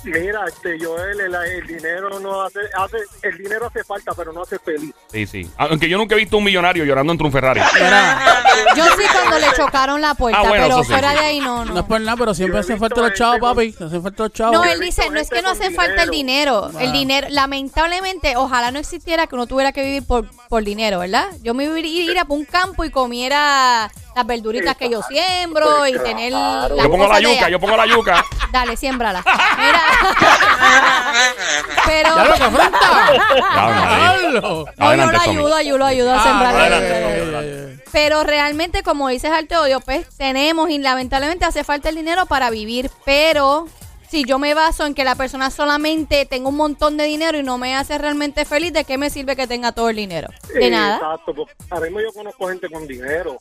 Mira, 0.05 0.45
este 0.47 0.77
Joel, 0.85 1.19
el, 1.21 1.35
el 1.35 1.67
dinero 1.67 2.21
no 2.21 2.43
hace, 2.43 2.61
hace, 2.77 2.97
el 3.23 3.39
dinero 3.39 3.67
hace 3.67 3.83
falta, 3.85 4.12
pero 4.15 4.33
no 4.33 4.43
hace 4.43 4.59
feliz. 4.59 4.93
Sí, 5.11 5.27
sí. 5.27 5.51
Aunque 5.56 5.89
yo 5.89 5.97
nunca 5.97 6.15
he 6.15 6.19
visto 6.19 6.37
un 6.37 6.45
millonario 6.45 6.85
llorando 6.85 7.12
entre 7.12 7.27
un 7.27 7.33
Ferrari. 7.33 7.61
Yo 8.77 8.85
sí 8.97 9.05
cuando 9.12 9.39
le 9.39 9.53
chocaron 9.56 10.01
la 10.01 10.15
puerta, 10.15 10.41
Ah, 10.41 10.49
bueno, 10.49 10.65
pero 10.65 10.83
sí, 10.85 10.91
fuera 10.93 11.11
sí. 11.12 11.19
de 11.19 11.25
ahí 11.25 11.41
no, 11.41 11.65
No 11.65 11.75
no. 11.75 11.81
es 11.81 11.87
por 11.87 12.01
nada, 12.01 12.17
pero 12.17 12.35
siempre 12.35 12.61
hacen 12.61 12.79
falta 12.79 13.01
los 13.01 13.15
chavos, 13.15 13.39
con- 13.41 13.51
papi. 13.55 13.75
Hacen 13.85 14.03
falta 14.03 14.23
los 14.25 14.33
chavos. 14.33 14.53
No, 14.55 14.65
él 14.65 14.81
dice, 14.81 15.11
no 15.11 15.19
es 15.21 15.29
que 15.31 15.43
no 15.43 15.51
hace 15.51 15.71
falta 15.71 16.03
el 16.05 16.11
dinero. 16.11 16.71
El 16.79 16.93
dinero, 16.93 17.27
lamentablemente, 17.31 18.37
ojalá 18.37 18.71
no 18.71 18.79
existiera 18.79 19.27
que 19.27 19.35
uno 19.35 19.47
tuviera 19.47 19.73
que 19.73 19.83
vivir 19.83 20.07
por, 20.07 20.29
por 20.49 20.62
dinero, 20.65 20.99
¿verdad? 21.00 21.27
Yo 21.43 21.55
me 21.55 21.65
iría 21.65 22.25
por 22.25 22.37
un 22.39 22.45
campo 22.45 22.85
y 22.85 22.91
comiera 22.91 23.91
las 24.14 24.26
verduritas 24.26 24.76
que 24.76 24.90
yo 24.90 25.02
siembro 25.02 25.87
y 25.87 25.93
Pues 25.93 26.05
tener 26.05 26.31
claro. 26.31 26.76
Yo 26.76 26.90
pongo 26.90 27.08
la 27.08 27.20
yuca, 27.20 27.32
ella. 27.34 27.49
yo 27.49 27.61
pongo 27.61 27.76
la 27.76 27.87
yuca. 27.87 28.25
Dale, 28.52 28.76
siémbrala. 28.76 29.25
Mira. 29.56 29.81
Pero 31.87 32.16
¡Ya 32.16 32.25
lo 32.25 32.34
que 32.34 32.43
afronta! 32.43 32.78
No, 34.76 34.94
yo 34.94 35.11
lo 35.11 35.20
ayudo, 35.20 35.61
yo 35.61 35.78
lo 35.78 35.84
ayudo 35.87 36.12
a 36.12 36.20
Ah, 36.20 36.22
sembrar. 36.22 36.55
adelante, 36.55 37.78
Pero 37.93 38.25
realmente, 38.25 38.82
como 38.82 39.08
dices 39.08 39.31
Arteodio, 39.31 39.81
pues 39.81 40.06
tenemos 40.16 40.70
y 40.70 40.78
lamentablemente 40.78 41.44
hace 41.44 41.64
falta 41.64 41.88
el 41.88 41.94
dinero 41.97 42.26
para 42.26 42.50
vivir. 42.50 42.90
Pero 43.04 43.66
si 44.14 44.25
yo 44.25 44.38
me 44.38 44.54
baso 44.54 44.87
en 44.87 44.94
que 44.94 45.02
la 45.02 45.16
persona 45.16 45.50
solamente 45.50 46.25
tenga 46.25 46.49
un 46.49 46.54
montón 46.56 46.97
de 46.97 47.02
dinero 47.04 47.37
y 47.37 47.42
no 47.42 47.59
me 47.59 47.75
hace 47.75 47.99
realmente 47.99 48.44
feliz, 48.44 48.73
¿de 48.73 48.85
qué 48.85 48.97
me 48.97 49.11
sirve 49.11 49.35
que 49.35 49.49
tenga 49.49 49.73
todo 49.73 49.88
el 49.90 49.97
dinero? 49.97 50.28
De 50.54 50.68
Eh, 50.68 50.71
nada. 50.71 50.94
Exacto, 50.97 51.35
porque 51.35 51.52
ahora 51.71 51.87
mismo 51.87 52.00
yo 52.00 52.12
conozco 52.12 52.47
gente 52.49 52.68
con 52.71 52.87
dinero 52.87 53.37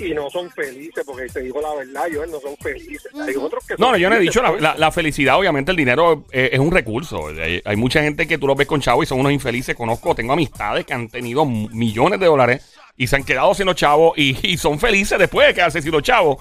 y 0.00 0.12
no 0.12 0.28
son 0.28 0.50
felices, 0.50 1.04
porque 1.06 1.26
te 1.26 1.40
digo 1.40 1.60
la 1.60 1.72
verdad, 1.74 2.02
Joel, 2.12 2.32
no 2.32 2.40
son 2.40 2.56
felices. 2.56 3.12
Hay 3.14 3.36
otros 3.36 3.64
que 3.64 3.74
No, 3.78 3.86
son 3.86 3.92
no, 3.92 3.98
yo 3.98 4.10
no 4.10 4.16
he 4.16 4.18
dicho 4.18 4.42
la, 4.42 4.50
pues. 4.50 4.60
la- 4.60 4.74
la 4.76 4.90
felicidad, 4.90 5.38
obviamente 5.38 5.70
el 5.70 5.76
dinero 5.76 6.24
eh, 6.32 6.50
es 6.52 6.58
un 6.58 6.72
recurso. 6.72 7.28
Hay, 7.28 7.62
hay 7.64 7.76
mucha 7.76 8.02
gente 8.02 8.26
que 8.26 8.38
tú 8.38 8.48
los 8.48 8.56
ves 8.56 8.66
con 8.66 8.80
chavos 8.80 9.04
y 9.04 9.06
son 9.06 9.20
unos 9.20 9.30
infelices. 9.30 9.76
Conozco, 9.76 10.16
tengo 10.16 10.32
amistades 10.32 10.84
que 10.84 10.94
han 10.94 11.08
tenido 11.08 11.44
millones 11.46 12.18
de 12.18 12.26
dólares 12.26 12.74
y 12.96 13.06
se 13.06 13.14
han 13.14 13.22
quedado 13.24 13.54
siendo 13.54 13.74
chavos 13.74 14.14
y, 14.18 14.36
y 14.42 14.56
son 14.56 14.80
felices 14.80 15.16
después 15.16 15.46
de 15.46 15.54
quedarse 15.54 15.80
siendo 15.80 16.00
chavos. 16.00 16.38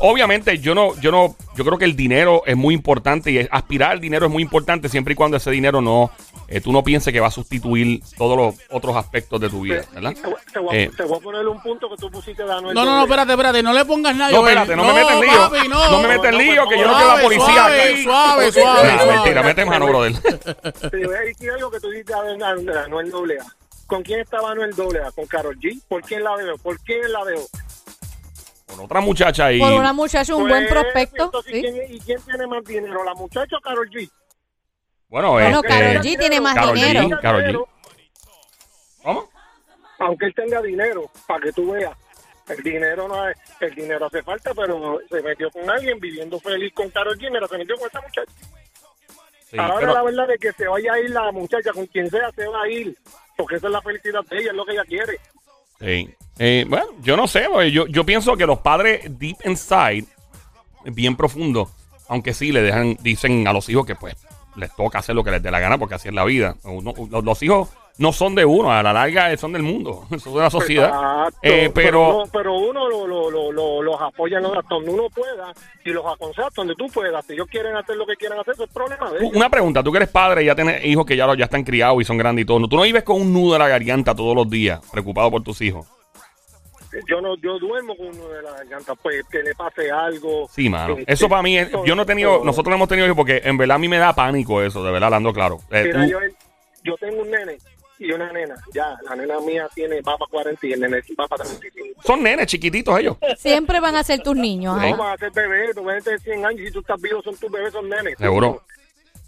Obviamente, 0.00 0.58
yo 0.58 0.74
no, 0.74 0.94
yo 1.00 1.10
no, 1.10 1.36
yo 1.56 1.64
creo 1.64 1.78
que 1.78 1.84
el 1.84 1.96
dinero 1.96 2.42
es 2.46 2.56
muy 2.56 2.74
importante 2.74 3.30
y 3.30 3.38
es- 3.38 3.48
aspirar 3.50 3.92
al 3.92 4.00
dinero 4.00 4.26
es 4.26 4.32
muy 4.32 4.42
importante 4.42 4.88
siempre 4.88 5.12
y 5.12 5.16
cuando 5.16 5.36
ese 5.36 5.50
dinero 5.50 5.80
no, 5.80 6.10
eh, 6.48 6.60
tú 6.60 6.72
no 6.72 6.82
pienses 6.84 7.12
que 7.12 7.20
va 7.20 7.28
a 7.28 7.30
sustituir 7.30 8.00
todos 8.16 8.36
los 8.36 8.54
otros 8.70 8.94
aspectos 8.96 9.40
de 9.40 9.48
tu 9.48 9.62
vida, 9.62 9.82
¿verdad? 9.92 10.12
Te, 10.14 10.22
voy- 10.28 10.34
te 10.52 10.58
voy, 10.58 10.76
a- 10.76 10.78
Eh, 10.80 10.90
te 10.96 11.02
voy 11.04 11.18
a 11.18 11.20
poner 11.20 11.46
un 11.48 11.60
punto 11.62 11.88
que 11.88 11.96
tú 11.96 12.10
pusiste 12.10 12.44
de 12.44 12.52
Anuel 12.52 12.74
No, 12.74 12.84
no, 12.84 12.96
no, 12.96 13.02
espérate, 13.04 13.32
espérate. 13.32 13.62
No 13.62 13.72
le 13.72 13.84
pongas 13.84 14.14
nada. 14.16 14.30
No, 14.30 14.38
espérate, 14.46 14.76
no 14.76 14.84
me 14.84 14.92
metas 14.92 15.12
en 15.14 15.20
lío. 15.20 15.30
papi, 15.50 15.68
no. 15.68 15.90
No 15.90 15.98
me 16.02 16.08
metas 16.08 16.26
en 16.32 16.38
lío, 16.38 16.68
que 16.68 16.78
yo 16.78 16.86
no 16.86 16.94
quiero 16.94 17.16
la 17.16 17.22
policía 17.22 17.44
suave, 17.46 17.82
aquí. 17.82 18.02
Suave, 18.04 18.52
suave, 18.52 18.88
Nah, 18.88 18.96
suave. 18.98 19.12
mentira, 19.14 19.42
mete 19.42 19.64
mano, 19.64 19.86
brother. 19.86 20.12
Te 20.90 21.06
voy 21.06 21.14
a 21.14 21.20
decir 21.20 21.50
algo 21.50 21.70
que 21.70 21.80
tú 21.80 21.90
dijiste 21.90 22.12
de 22.12 22.18
Anuel- 22.18 22.64
de 22.64 22.78
Anuel 22.78 23.10
Doble 23.10 23.38
A. 23.40 23.44
¿Con 23.86 24.02
quién 24.02 24.18
estaba 24.20 24.50
Anuel 24.50 24.74
Doble 24.74 25.00
A? 25.00 25.12
¿Con 25.12 25.26
Carol 25.26 25.56
G? 25.60 25.80
¿Por 25.88 26.02
quién 26.02 26.24
la 26.24 26.36
dejó? 26.36 26.58
¿Por 26.58 26.78
quién 26.80 27.00
la 27.12 27.24
dejó? 27.24 27.46
Con 28.66 28.80
otra 28.80 29.00
muchacha 29.00 29.52
y... 29.52 29.60
Por 29.60 29.72
una 29.72 29.92
muchacha, 29.92 30.34
un 30.34 30.48
buen 30.48 30.66
Pues, 30.66 30.72
prospecto. 30.82 31.24
entonces, 31.26 31.52
¿sí? 31.52 31.60
¿quién- 31.62 31.94
¿Y 31.94 32.00
quién 32.00 32.20
tiene 32.22 32.46
más 32.46 32.64
dinero? 32.64 33.04
¿La 33.04 33.14
muchacha 33.14 33.56
o 33.56 33.60
Carol 33.60 33.88
G? 33.90 34.10
Bueno, 35.08 35.32
Bueno, 35.32 35.56
este, 35.64 35.68
Karol 35.68 36.02
G 36.02 36.18
tiene 36.18 36.40
más 36.40 36.54
Karol 36.54 36.76
G. 36.76 36.84
dinero. 36.86 37.20
Karol 37.22 37.42
G. 37.44 37.66
¿Cómo? 39.04 39.30
Aunque 40.00 40.26
él 40.26 40.34
tenga 40.34 40.60
dinero, 40.60 41.10
para 41.26 41.40
que 41.44 41.52
tú 41.52 41.70
veas. 41.70 41.96
El 42.48 42.62
dinero 42.62 43.08
no 43.08 43.28
es, 43.28 43.36
el 43.60 43.74
dinero 43.74 44.06
hace 44.06 44.22
falta, 44.22 44.52
pero 44.54 45.00
se 45.08 45.20
metió 45.22 45.50
con 45.50 45.68
alguien 45.70 45.98
viviendo 45.98 46.38
feliz 46.40 46.72
con 46.74 46.90
Carol 46.90 47.16
G, 47.18 47.30
mira, 47.30 47.46
se 47.48 47.58
metió 47.58 47.76
con 47.76 47.88
esa 47.88 48.00
muchacha. 48.00 48.32
Sí, 49.48 49.56
Ahora 49.58 49.76
pero- 49.78 49.94
la 49.94 50.02
verdad 50.02 50.26
de 50.28 50.38
que 50.38 50.52
se 50.52 50.66
vaya 50.66 50.92
a 50.92 50.98
ir 51.00 51.10
la 51.10 51.30
muchacha, 51.32 51.72
con 51.72 51.86
quien 51.86 52.10
sea, 52.10 52.30
se 52.32 52.46
va 52.48 52.62
a 52.62 52.68
ir. 52.68 52.96
Porque 53.36 53.56
esa 53.56 53.66
es 53.68 53.72
la 53.72 53.82
felicidad 53.82 54.24
de 54.28 54.36
ella, 54.38 54.50
es 54.50 54.56
lo 54.56 54.64
que 54.66 54.72
ella 54.72 54.84
quiere. 54.84 55.20
sí. 55.80 56.14
Eh, 56.38 56.64
bueno, 56.68 56.86
yo 57.02 57.16
no 57.16 57.26
sé, 57.26 57.46
yo, 57.72 57.86
yo 57.86 58.04
pienso 58.04 58.36
que 58.36 58.46
los 58.46 58.58
padres 58.58 59.02
deep 59.18 59.36
inside, 59.44 60.04
bien 60.84 61.16
profundo, 61.16 61.70
aunque 62.08 62.34
sí 62.34 62.52
le 62.52 62.62
dejan, 62.62 62.96
dicen 63.00 63.48
a 63.48 63.52
los 63.52 63.68
hijos 63.68 63.86
que 63.86 63.94
pues 63.94 64.14
les 64.56 64.74
toca 64.74 64.98
hacer 64.98 65.14
lo 65.14 65.24
que 65.24 65.30
les 65.30 65.42
dé 65.42 65.50
la 65.50 65.60
gana 65.60 65.78
porque 65.78 65.94
así 65.96 66.08
es 66.08 66.14
la 66.14 66.24
vida. 66.24 66.56
Uno- 66.64 66.94
los, 67.22 67.42
hijos 67.42 67.68
no 67.98 68.12
son 68.12 68.34
de 68.34 68.44
uno, 68.44 68.70
a 68.70 68.82
la 68.82 68.92
larga 68.92 69.34
son 69.38 69.52
del 69.52 69.62
mundo, 69.62 70.06
son 70.18 70.34
de 70.34 70.40
la 70.40 70.50
sociedad. 70.50 70.88
Exacto. 70.90 71.38
Eh, 71.42 71.70
pero, 71.74 72.16
uno, 72.18 72.30
pero 72.32 72.54
uno 72.54 72.88
lo, 72.88 73.06
lo, 73.06 73.30
lo, 73.30 73.52
lo- 73.52 73.82
los 73.82 74.00
apoya 74.00 74.38
¿no? 74.40 74.48
hasta 74.54 74.74
donde 74.74 74.90
uno 74.90 75.08
pueda 75.14 75.52
y 75.84 75.90
los 75.90 76.04
aconseja 76.06 76.48
donde 76.54 76.74
tú 76.74 76.86
puedas. 76.88 77.24
Si 77.26 77.32
ellos 77.32 77.46
quieren 77.50 77.74
hacer 77.76 77.96
lo 77.96 78.06
que 78.06 78.16
quieran 78.16 78.38
hacer, 78.38 78.54
eso 78.54 78.64
es 78.64 78.70
problema 78.70 79.10
de 79.10 79.18
ellos. 79.20 79.30
una 79.34 79.48
pregunta, 79.50 79.82
tú 79.82 79.90
que 79.90 79.98
eres 79.98 80.10
padre 80.10 80.42
y 80.42 80.46
ya 80.46 80.54
tienes 80.54 80.84
hijos 80.84 81.04
que 81.06 81.16
ya, 81.16 81.26
lo- 81.26 81.34
ya 81.34 81.44
están 81.46 81.64
criados 81.64 82.00
y 82.00 82.04
son 82.04 82.18
grandes 82.18 82.42
y 82.42 82.46
todo, 82.46 82.58
¿no? 82.58 82.68
¿tú 82.68 82.76
no 82.76 82.82
vives 82.82 83.02
con 83.04 83.20
un 83.20 83.32
nudo 83.32 83.54
en 83.56 83.60
la 83.62 83.68
garganta 83.68 84.14
todos 84.14 84.34
los 84.36 84.48
días, 84.50 84.80
preocupado 84.92 85.30
por 85.30 85.42
tus 85.42 85.60
hijos? 85.62 85.86
Yo 87.08 87.20
no 87.20 87.36
yo 87.36 87.58
duermo 87.58 87.96
con 87.96 88.06
uno 88.08 88.28
de 88.28 88.42
la 88.42 88.52
garganta, 88.52 88.94
pues 88.94 89.24
que 89.30 89.42
le 89.42 89.54
pase 89.54 89.90
algo. 89.90 90.48
Sí, 90.50 90.68
mano. 90.68 90.96
Este, 90.98 91.12
Eso 91.12 91.28
para 91.28 91.42
mí, 91.42 91.58
es, 91.58 91.70
yo 91.84 91.94
no 91.94 92.02
he 92.02 92.06
tenido, 92.06 92.44
nosotros 92.44 92.70
no 92.70 92.76
hemos 92.76 92.88
tenido 92.88 93.06
hijos 93.06 93.16
porque 93.16 93.40
en 93.44 93.56
verdad 93.56 93.76
a 93.76 93.78
mí 93.78 93.88
me 93.88 93.98
da 93.98 94.14
pánico 94.14 94.62
eso, 94.62 94.82
de 94.84 94.90
verdad, 94.92 95.06
hablando 95.08 95.32
claro. 95.32 95.58
Eh, 95.70 95.84
Mira, 95.84 96.04
tú- 96.04 96.10
yo, 96.10 96.18
yo 96.84 96.96
tengo 96.98 97.22
un 97.22 97.30
nene 97.30 97.58
y 97.98 98.12
una 98.12 98.30
nena. 98.32 98.54
Ya, 98.74 98.94
la 99.08 99.16
nena 99.16 99.40
mía 99.40 99.68
tiene 99.74 100.00
va 100.02 100.16
para 100.18 100.30
40 100.30 100.66
y 100.66 100.72
el 100.72 100.80
nene 100.80 101.02
va 101.18 101.26
para 101.28 101.44
35. 101.44 102.02
son 102.04 102.22
nenes 102.22 102.46
chiquititos 102.46 102.98
ellos. 102.98 103.16
Siempre 103.38 103.80
van 103.80 103.96
a 103.96 104.02
ser 104.04 104.22
tus 104.22 104.36
niños. 104.36 104.76
No 104.80 104.96
vas 104.96 105.14
a 105.14 105.18
ser 105.18 105.32
bebé, 105.32 105.72
tú 105.74 105.82
vas 105.82 105.98
a 105.98 106.00
tener 106.02 106.20
100 106.20 106.44
años 106.46 106.60
y 106.60 106.66
si 106.66 106.72
tú 106.72 106.80
estás 106.80 107.00
vivo 107.00 107.22
son 107.22 107.36
tus 107.36 107.50
bebés, 107.50 107.72
son 107.72 107.88
nenes. 107.88 108.16
Seguro. 108.18 108.62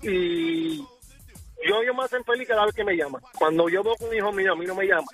Y 0.02 0.78
yo, 0.78 1.82
yo 1.84 1.94
me 1.94 2.04
hacen 2.04 2.22
feliz 2.24 2.46
cada 2.46 2.64
vez 2.66 2.74
que 2.74 2.84
me 2.84 2.94
llaman. 2.96 3.20
Cuando 3.38 3.68
yo 3.68 3.82
veo 3.82 3.94
que 3.96 4.04
un 4.04 4.14
hijo 4.14 4.32
mío 4.32 4.52
a 4.52 4.56
mí 4.56 4.64
no 4.66 4.74
me 4.74 4.84
llama. 4.86 5.06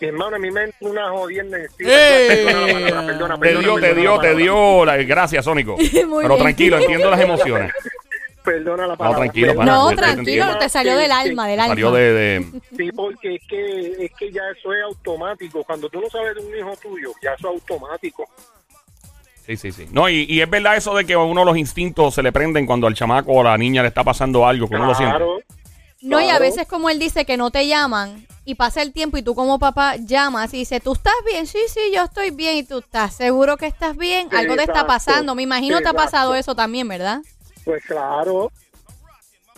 Mi 0.00 0.08
hermano, 0.08 0.36
a 0.36 0.38
mí 0.38 0.50
me 0.50 0.64
entra 0.64 0.88
una 0.88 1.10
jodienda 1.10 1.58
encima. 1.58 1.90
¡Eh! 1.92 2.44
Perdona, 2.44 3.06
perdona, 3.06 3.38
perdona, 3.38 3.38
Te 3.40 3.58
dio, 3.64 3.74
te 3.80 3.94
dio, 3.94 4.18
te 4.18 4.34
dio. 4.34 4.84
la- 4.84 4.96
gracias, 4.98 5.44
Sónico. 5.44 5.76
Pero 6.22 6.36
tranquilo, 6.36 6.78
entiendo 6.78 7.10
las 7.10 7.20
emociones. 7.20 7.72
Perdona 8.42 8.86
la 8.86 8.96
palabra. 8.96 9.20
tranquilo, 9.20 9.54
No, 9.64 9.90
yo 9.90 9.96
te 9.96 10.02
tranquilo, 10.02 10.58
te 10.58 10.68
salió 10.68 10.96
del 10.98 11.10
alma, 11.12 11.46
del 11.48 11.60
alma. 11.60 11.72
Salió 11.74 11.92
de, 11.92 12.12
de- 12.12 12.46
Sí, 12.76 12.90
porque 12.92 13.36
es 13.36 13.42
que, 13.48 14.04
es 14.04 14.12
que 14.18 14.30
ya 14.30 14.42
eso 14.58 14.72
es 14.74 14.82
automático. 14.84 15.64
Cuando 15.64 15.88
tú 15.88 16.00
no 16.00 16.10
sabes 16.10 16.34
de 16.34 16.40
un 16.42 16.54
hijo 16.56 16.76
tuyo, 16.82 17.10
ya 17.22 17.30
eso 17.32 17.48
es 17.54 17.60
automático. 17.60 18.28
Sí, 19.46 19.56
sí, 19.56 19.72
sí. 19.72 19.88
No, 19.92 20.08
y, 20.10 20.26
y 20.28 20.40
es 20.42 20.50
verdad 20.50 20.76
eso 20.76 20.94
de 20.94 21.04
que 21.06 21.14
a 21.14 21.18
uno 21.18 21.44
los 21.44 21.56
instintos 21.56 22.14
se 22.14 22.22
le 22.22 22.32
prenden 22.32 22.66
cuando 22.66 22.86
al 22.86 22.94
chamaco 22.94 23.32
o 23.32 23.40
a 23.40 23.44
la 23.44 23.58
niña 23.58 23.80
le 23.82 23.88
está 23.88 24.02
pasando 24.04 24.46
algo, 24.46 24.68
que 24.68 24.74
uno 24.76 24.86
lo 24.86 24.94
siente. 24.94 25.16
Claro. 26.06 26.20
No, 26.20 26.26
y 26.26 26.28
a 26.30 26.38
veces 26.38 26.66
como 26.66 26.90
él 26.90 26.98
dice 26.98 27.24
que 27.24 27.38
no 27.38 27.50
te 27.50 27.66
llaman 27.66 28.26
y 28.44 28.56
pasa 28.56 28.82
el 28.82 28.92
tiempo 28.92 29.16
y 29.16 29.22
tú 29.22 29.34
como 29.34 29.58
papá 29.58 29.96
llamas 29.96 30.52
y 30.52 30.58
dices, 30.58 30.82
¿tú 30.82 30.92
estás 30.92 31.14
bien? 31.24 31.46
Sí, 31.46 31.58
sí, 31.68 31.80
yo 31.94 32.02
estoy 32.04 32.30
bien 32.30 32.58
y 32.58 32.62
tú 32.62 32.78
estás 32.78 33.14
seguro 33.14 33.56
que 33.56 33.66
estás 33.66 33.96
bien. 33.96 34.28
Algo 34.30 34.54
te 34.54 34.60
está 34.62 34.72
Exacto. 34.72 34.86
pasando. 34.86 35.34
Me 35.34 35.42
imagino 35.42 35.78
te 35.78 35.88
ha 35.88 35.90
Exacto. 35.90 36.04
pasado 36.04 36.34
eso 36.34 36.54
también, 36.54 36.86
¿verdad? 36.88 37.22
Pues 37.64 37.82
claro. 37.86 38.52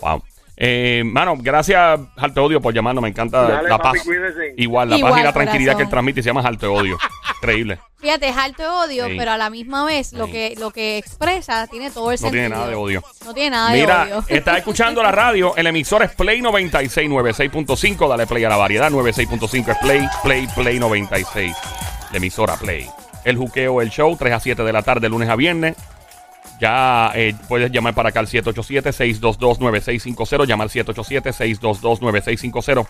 Wow. 0.01 0.23
Eh, 0.59 1.03
mano, 1.05 1.35
gracias, 1.39 2.01
Arte 2.17 2.41
Odio, 2.41 2.61
por 2.63 2.73
llamarnos. 2.73 3.03
Me 3.03 3.09
encanta 3.11 3.43
Dale, 3.43 3.69
la 3.69 3.77
papi, 3.79 3.99
paz. 3.99 4.07
cuídese. 4.07 4.55
Igual, 4.57 4.89
la 4.91 4.97
Igual, 4.97 5.13
paz 5.13 5.21
y 5.21 5.25
la 5.25 5.33
tranquilidad 5.33 5.73
corazón. 5.73 5.79
que 5.79 5.83
él 5.85 5.91
transmite 5.91 6.23
se 6.23 6.27
llama 6.31 6.41
Arte 6.41 6.67
Odio. 6.67 6.97
Increíble. 7.43 7.79
Fíjate, 7.99 8.29
es 8.29 8.37
alto 8.37 8.63
odio, 8.85 9.07
Sí. 9.09 9.15
pero 9.19 9.33
a 9.33 9.37
la 9.37 9.51
misma 9.51 9.85
vez 9.85 10.13
lo 10.15 10.27
Sí. 10.27 10.33
que 10.33 10.55
lo 10.59 10.71
que 10.71 10.97
expresa 10.97 11.67
tiene 11.67 11.91
todo 11.91 12.11
el 12.11 12.15
No 12.15 12.19
sentido. 12.19 12.31
tiene 12.43 12.49
nada 12.49 12.69
de 12.69 12.75
odio. 12.75 13.03
No 13.27 13.35
tiene 13.35 13.51
nada 13.51 13.71
Mira, 13.73 14.05
de 14.07 14.15
odio. 14.15 14.25
estás 14.29 14.59
escuchando 14.59 15.03
la 15.03 15.13
radio. 15.13 15.55
El 15.57 15.67
emisor 15.67 16.03
es 16.03 16.13
Play 16.15 16.41
96, 16.41 17.11
96.5. 17.11 18.09
Dale 18.09 18.27
play 18.27 18.45
a 18.45 18.49
la 18.49 18.57
variedad. 18.57 18.91
96.5 18.91 19.73
es 19.73 19.79
Play, 19.79 20.07
Play, 20.23 20.47
Play 20.55 20.79
96. 20.79 21.55
La 22.11 22.17
emisora 22.17 22.57
Play. 22.57 22.87
El 23.25 23.37
juqueo, 23.37 23.83
el 23.83 23.91
show, 23.91 24.17
3 24.17 24.33
a 24.33 24.41
7 24.41 24.63
de 24.63 24.73
la 24.73 24.83
tarde, 24.83 25.09
lunes 25.11 25.29
a 25.29 25.37
viernes. 25.37 25.77
Ya 26.61 27.13
eh, 27.15 27.35
puedes 27.49 27.71
llamar 27.71 27.95
para 27.95 28.09
acá 28.11 28.21
al 28.21 28.27
787-622-9650. 28.29 30.47
Llamar 30.47 30.67
al 30.67 30.71
787-622-9650. 30.71 32.87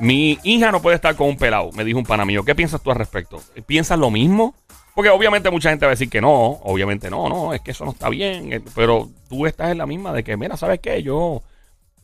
Mi 0.00 0.38
hija 0.44 0.72
no 0.72 0.80
puede 0.80 0.96
estar 0.96 1.14
con 1.14 1.28
un 1.28 1.36
pelado, 1.36 1.70
me 1.72 1.84
dijo 1.84 1.98
un 1.98 2.06
pana 2.06 2.24
mío. 2.24 2.42
¿Qué 2.44 2.54
piensas 2.54 2.80
tú 2.82 2.90
al 2.90 2.96
respecto? 2.96 3.42
¿Piensas 3.66 3.98
lo 3.98 4.10
mismo? 4.10 4.54
Porque 4.94 5.10
obviamente 5.10 5.50
mucha 5.50 5.68
gente 5.70 5.84
va 5.84 5.90
a 5.90 5.94
decir 5.94 6.08
que 6.08 6.20
no, 6.22 6.32
obviamente 6.62 7.10
no, 7.10 7.28
no, 7.28 7.52
es 7.54 7.60
que 7.60 7.70
eso 7.72 7.84
no 7.84 7.90
está 7.92 8.08
bien. 8.08 8.52
eh, 8.52 8.60
Pero 8.74 9.08
tú 9.28 9.46
estás 9.46 9.70
en 9.70 9.78
la 9.78 9.86
misma 9.86 10.12
de 10.12 10.24
que, 10.24 10.36
mira, 10.36 10.56
¿sabes 10.56 10.80
qué? 10.80 11.00
Yo, 11.02 11.42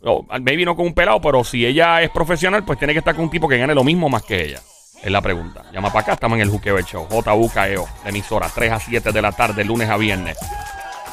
no, 0.03 0.27
maybe 0.41 0.65
no 0.65 0.77
con 0.77 0.87
un 0.87 0.95
pelado, 0.95 1.21
pero 1.21 1.43
si 1.43 1.65
ella 1.67 2.01
es 2.03 2.11
profesional, 2.11 2.65
pues 2.65 2.79
tiene 2.79 2.93
que 2.93 2.99
estar 3.01 3.15
con 3.15 3.25
un 3.25 3.31
tipo 3.31 3.49
que 3.49 3.57
gane 3.59 3.75
lo 3.75 3.83
mismo 3.83 4.09
más 4.11 4.23
que 4.23 4.45
ella. 4.45 4.61
Es 5.03 5.11
la 5.11 5.21
pregunta. 5.23 5.65
Llama 5.73 5.89
para 5.89 6.01
acá, 6.01 6.13
estamos 6.15 6.37
en 6.37 6.43
el 6.43 6.51
Juqueo 6.51 6.79
Show. 6.81 7.07
JUKEO, 7.11 7.87
emisora, 8.05 8.51
3 8.55 8.73
a 8.73 8.81
7 8.81 9.11
de 9.13 9.23
la 9.23 9.33
tarde, 9.33 9.65
lunes 9.65 9.89
a 9.89 9.97
viernes. 9.97 10.37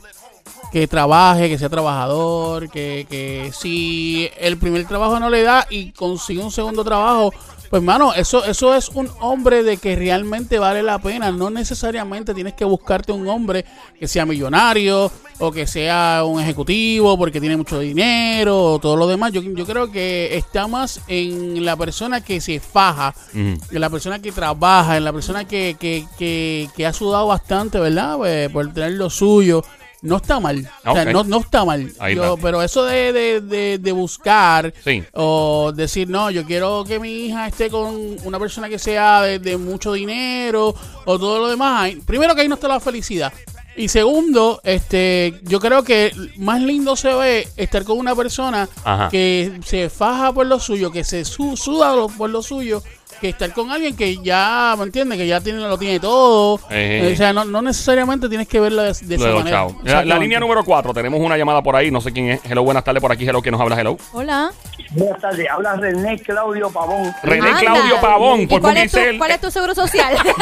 que 0.72 0.88
trabaje, 0.88 1.48
que 1.48 1.58
sea 1.58 1.68
trabajador, 1.68 2.70
que, 2.70 3.06
que 3.08 3.52
si 3.52 4.28
el 4.38 4.56
primer 4.56 4.86
trabajo 4.86 5.20
no 5.20 5.28
le 5.28 5.42
da 5.42 5.66
y 5.68 5.92
consigue 5.92 6.42
un 6.42 6.50
segundo 6.50 6.82
trabajo, 6.82 7.32
pues, 7.72 7.82
mano, 7.82 8.12
eso, 8.12 8.44
eso 8.44 8.74
es 8.74 8.90
un 8.90 9.08
hombre 9.20 9.62
de 9.62 9.78
que 9.78 9.96
realmente 9.96 10.58
vale 10.58 10.82
la 10.82 10.98
pena. 10.98 11.32
No 11.32 11.48
necesariamente 11.48 12.34
tienes 12.34 12.52
que 12.52 12.66
buscarte 12.66 13.12
un 13.12 13.26
hombre 13.26 13.64
que 13.98 14.06
sea 14.06 14.26
millonario 14.26 15.10
o 15.38 15.50
que 15.50 15.66
sea 15.66 16.22
un 16.26 16.38
ejecutivo 16.38 17.16
porque 17.16 17.40
tiene 17.40 17.56
mucho 17.56 17.78
dinero 17.78 18.74
o 18.74 18.78
todo 18.78 18.94
lo 18.94 19.06
demás. 19.06 19.32
Yo, 19.32 19.40
yo 19.40 19.64
creo 19.64 19.90
que 19.90 20.36
está 20.36 20.66
más 20.66 21.00
en 21.08 21.64
la 21.64 21.74
persona 21.74 22.20
que 22.20 22.42
se 22.42 22.60
faja, 22.60 23.14
en 23.32 23.58
la 23.70 23.88
persona 23.88 24.18
que 24.18 24.32
trabaja, 24.32 24.98
en 24.98 25.04
la 25.04 25.12
persona 25.14 25.46
que, 25.46 25.74
que, 25.80 26.06
que, 26.18 26.68
que 26.76 26.84
ha 26.84 26.92
sudado 26.92 27.28
bastante, 27.28 27.80
¿verdad? 27.80 28.18
Pues, 28.18 28.50
por 28.50 28.70
tener 28.74 28.92
lo 28.92 29.08
suyo. 29.08 29.64
No 30.02 30.16
está 30.16 30.40
mal. 30.40 30.68
O 30.84 30.92
sea, 30.94 31.04
no, 31.06 31.22
no 31.24 31.38
está 31.40 31.64
mal. 31.64 31.92
Yo- 32.14 32.36
pero 32.42 32.60
eso 32.62 32.84
de, 32.84 33.12
de, 33.12 33.40
de, 33.40 33.78
de 33.78 33.92
buscar 33.92 34.74
Sí. 34.84 35.02
o 35.12 35.72
decir, 35.74 36.08
no, 36.08 36.30
yo 36.30 36.44
quiero 36.44 36.84
que 36.84 36.98
mi 36.98 37.26
hija 37.26 37.46
esté 37.46 37.70
con 37.70 38.16
una 38.24 38.38
persona 38.38 38.68
que 38.68 38.78
sea 38.78 39.22
de, 39.22 39.38
de 39.38 39.56
mucho 39.56 39.92
dinero 39.92 40.74
o 41.04 41.18
todo 41.18 41.38
lo 41.38 41.48
demás. 41.48 41.92
Primero 42.04 42.34
que 42.34 42.40
ahí 42.42 42.48
no 42.48 42.56
está 42.56 42.68
la 42.68 42.80
felicidad. 42.80 43.32
Y 43.74 43.88
segundo, 43.88 44.60
este, 44.64 45.40
yo 45.44 45.58
creo 45.58 45.82
que 45.82 46.12
más 46.36 46.60
lindo 46.60 46.94
se 46.94 47.14
ve 47.14 47.48
estar 47.56 47.84
con 47.84 47.96
una 47.98 48.14
persona 48.14 48.68
Ajá. 48.84 49.08
que 49.08 49.60
se 49.64 49.88
faja 49.88 50.30
por 50.32 50.46
lo 50.46 50.60
suyo, 50.60 50.90
que 50.90 51.04
se 51.04 51.24
su- 51.24 51.56
suda 51.56 51.94
por 52.18 52.28
lo 52.28 52.42
suyo, 52.42 52.82
que 53.22 53.28
estar 53.28 53.52
con 53.52 53.70
alguien 53.70 53.96
que 53.96 54.16
ya, 54.16 54.74
¿me 54.76 54.82
entiendes? 54.82 55.16
Que 55.16 55.28
ya 55.28 55.40
tiene, 55.40 55.60
lo 55.60 55.78
tiene 55.78 56.00
todo. 56.00 56.58
Eh. 56.70 57.12
O 57.12 57.16
sea, 57.16 57.32
no, 57.32 57.44
no 57.44 57.62
necesariamente 57.62 58.28
tienes 58.28 58.48
que 58.48 58.58
verlo 58.58 58.82
de, 58.82 58.92
de 58.92 59.14
esa 59.14 59.28
manera. 59.32 59.68
La, 59.84 60.18
línea 60.18 60.40
número 60.40 60.64
4, 60.64 60.92
tenemos 60.92 61.20
una 61.20 61.38
llamada 61.38 61.62
por 61.62 61.76
ahí, 61.76 61.92
no 61.92 62.00
sé 62.00 62.12
quién 62.12 62.30
es. 62.30 62.40
Hello, 62.44 62.64
buenas 62.64 62.82
tardes 62.82 63.00
por 63.00 63.12
aquí. 63.12 63.24
Hello, 63.24 63.40
¿quién 63.40 63.52
nos 63.52 63.60
habla? 63.60 63.80
Hello. 63.80 63.96
Hola. 64.12 64.50
Buenas 64.90 65.20
tardes, 65.20 65.48
habla 65.48 65.76
René 65.76 66.18
Claudio 66.18 66.68
Pavón. 66.70 67.14
René 67.22 67.46
Anda. 67.46 67.60
Claudio 67.60 68.00
Pavón, 68.00 68.40
¿Y 68.40 68.46
por 68.48 68.60
cuál 68.60 68.76
es, 68.78 68.90
tu, 68.90 68.98
cuál 69.16 69.30
es 69.30 69.40
tu 69.40 69.50
seguro 69.52 69.74
social? 69.74 70.14
Eh, 70.14 70.34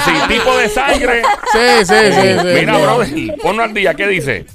sí, 0.04 0.12
tipo 0.26 0.56
de 0.56 0.68
sangre. 0.68 1.22
Sí, 1.52 1.84
sí, 1.84 1.94
sí. 2.12 2.38
sí. 2.40 2.46
Mira, 2.54 2.78
brother, 2.78 3.36
ponlo 3.40 3.62
al 3.62 3.72
día, 3.72 3.94
¿qué 3.94 4.08
dice? 4.08 4.46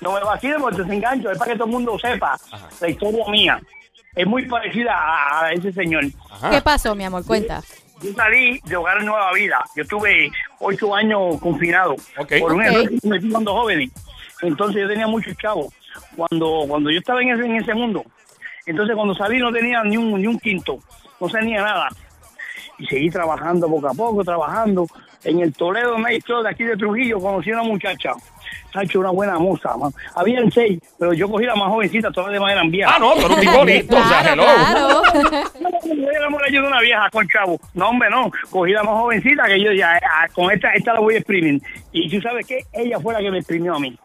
No 0.00 0.12
me 0.12 0.20
vacilen 0.20 0.60
porque 0.60 0.84
te 0.84 0.94
engancho, 0.94 1.32
es 1.32 1.38
para 1.38 1.50
que 1.50 1.58
todo 1.58 1.66
el 1.66 1.72
mundo 1.72 1.98
sepa 1.98 2.38
la 2.80 2.88
historia 2.88 3.24
mía. 3.28 3.60
Es 4.16 4.26
muy 4.26 4.46
parecida 4.46 4.92
a, 4.92 5.44
a 5.46 5.52
ese 5.52 5.72
señor. 5.72 6.04
¿Qué 6.50 6.60
pasó, 6.62 6.94
mi 6.94 7.04
amor? 7.04 7.24
Cuenta. 7.24 7.62
Yo 8.02 8.12
salí 8.14 8.60
de 8.64 8.76
Hogar 8.76 9.02
Nueva 9.04 9.32
Vida. 9.34 9.58
Yo 9.76 9.82
estuve 9.82 10.30
ocho 10.58 10.94
años 10.94 11.40
confinado 11.40 11.94
Ok. 12.18 12.32
por 12.40 12.52
un 12.54 12.62
error 12.62 12.88
que 12.88 12.98
cometí 13.00 13.30
cuando 13.30 13.52
jóvenes. 13.54 13.90
Entonces 14.42 14.82
yo 14.82 14.88
tenía 14.88 15.06
muchos 15.06 15.36
chavos. 15.36 15.72
Cuando, 16.16 16.64
cuando 16.68 16.90
yo 16.90 16.98
estaba 16.98 17.22
en 17.22 17.30
ese, 17.30 17.44
en 17.46 17.56
ese 17.56 17.72
mundo, 17.74 18.02
entonces 18.66 18.94
cuando 18.96 19.14
salí 19.14 19.38
no 19.38 19.50
tenía 19.52 19.82
ni 19.84 19.96
un, 19.96 20.20
ni 20.20 20.26
un 20.26 20.38
quinto, 20.38 20.78
no 21.20 21.28
tenía 21.28 21.62
nada. 21.62 21.88
Y 22.78 22.86
seguí 22.86 23.08
trabajando 23.08 23.66
poco 23.68 23.88
a 23.88 23.94
poco, 23.94 24.22
trabajando. 24.24 24.86
En 25.24 25.40
el 25.40 25.52
Toledo 25.54 25.96
Maestro 25.98 26.42
de 26.42 26.50
aquí 26.50 26.64
de 26.64 26.76
Trujillo 26.76 27.18
conocí 27.18 27.50
a 27.50 27.54
una 27.54 27.62
muchacha. 27.62 28.12
Ha 28.76 28.82
hecho 28.82 29.00
una 29.00 29.10
buena 29.10 29.38
moza, 29.38 29.76
man. 29.76 29.90
Habían 30.14 30.50
seis, 30.52 30.78
pero 30.98 31.12
yo 31.14 31.28
cogí 31.30 31.44
la 31.46 31.56
más 31.56 31.68
jovencita, 31.68 32.10
todas 32.10 32.28
las 32.30 32.34
demás 32.34 32.52
eran 32.52 32.70
viejas. 32.70 32.94
Ah, 32.96 32.98
no, 33.00 33.12
tú 33.14 33.20
eres 33.26 33.30
un 33.30 33.40
tipo 33.40 33.64
listo, 33.64 33.96
o 33.96 34.04
sea, 34.04 34.22
Claro, 34.22 34.42
hello. 34.42 35.02
claro. 35.02 35.02
Yo 36.52 36.62
de 36.62 36.68
una 36.68 36.80
vieja 36.80 37.10
con 37.10 37.26
chavo. 37.28 37.58
No, 37.74 37.88
hombre, 37.88 38.08
no. 38.08 38.30
Cogí 38.50 38.72
la 38.72 38.82
más 38.84 38.94
jovencita 38.94 39.46
que 39.46 39.60
yo 39.60 39.72
ya, 39.72 39.94
ah, 39.96 40.26
con 40.32 40.50
esta, 40.52 40.70
esta 40.72 40.94
la 40.94 41.00
voy 41.00 41.14
a 41.14 41.18
exprimir. 41.18 41.60
Y 41.92 42.08
tú 42.08 42.20
sabes 42.20 42.46
qué, 42.46 42.60
ella 42.72 43.00
fue 43.00 43.14
la 43.14 43.20
que 43.20 43.30
me 43.32 43.38
exprimió 43.38 43.74
a 43.74 43.80
mí. 43.80 43.98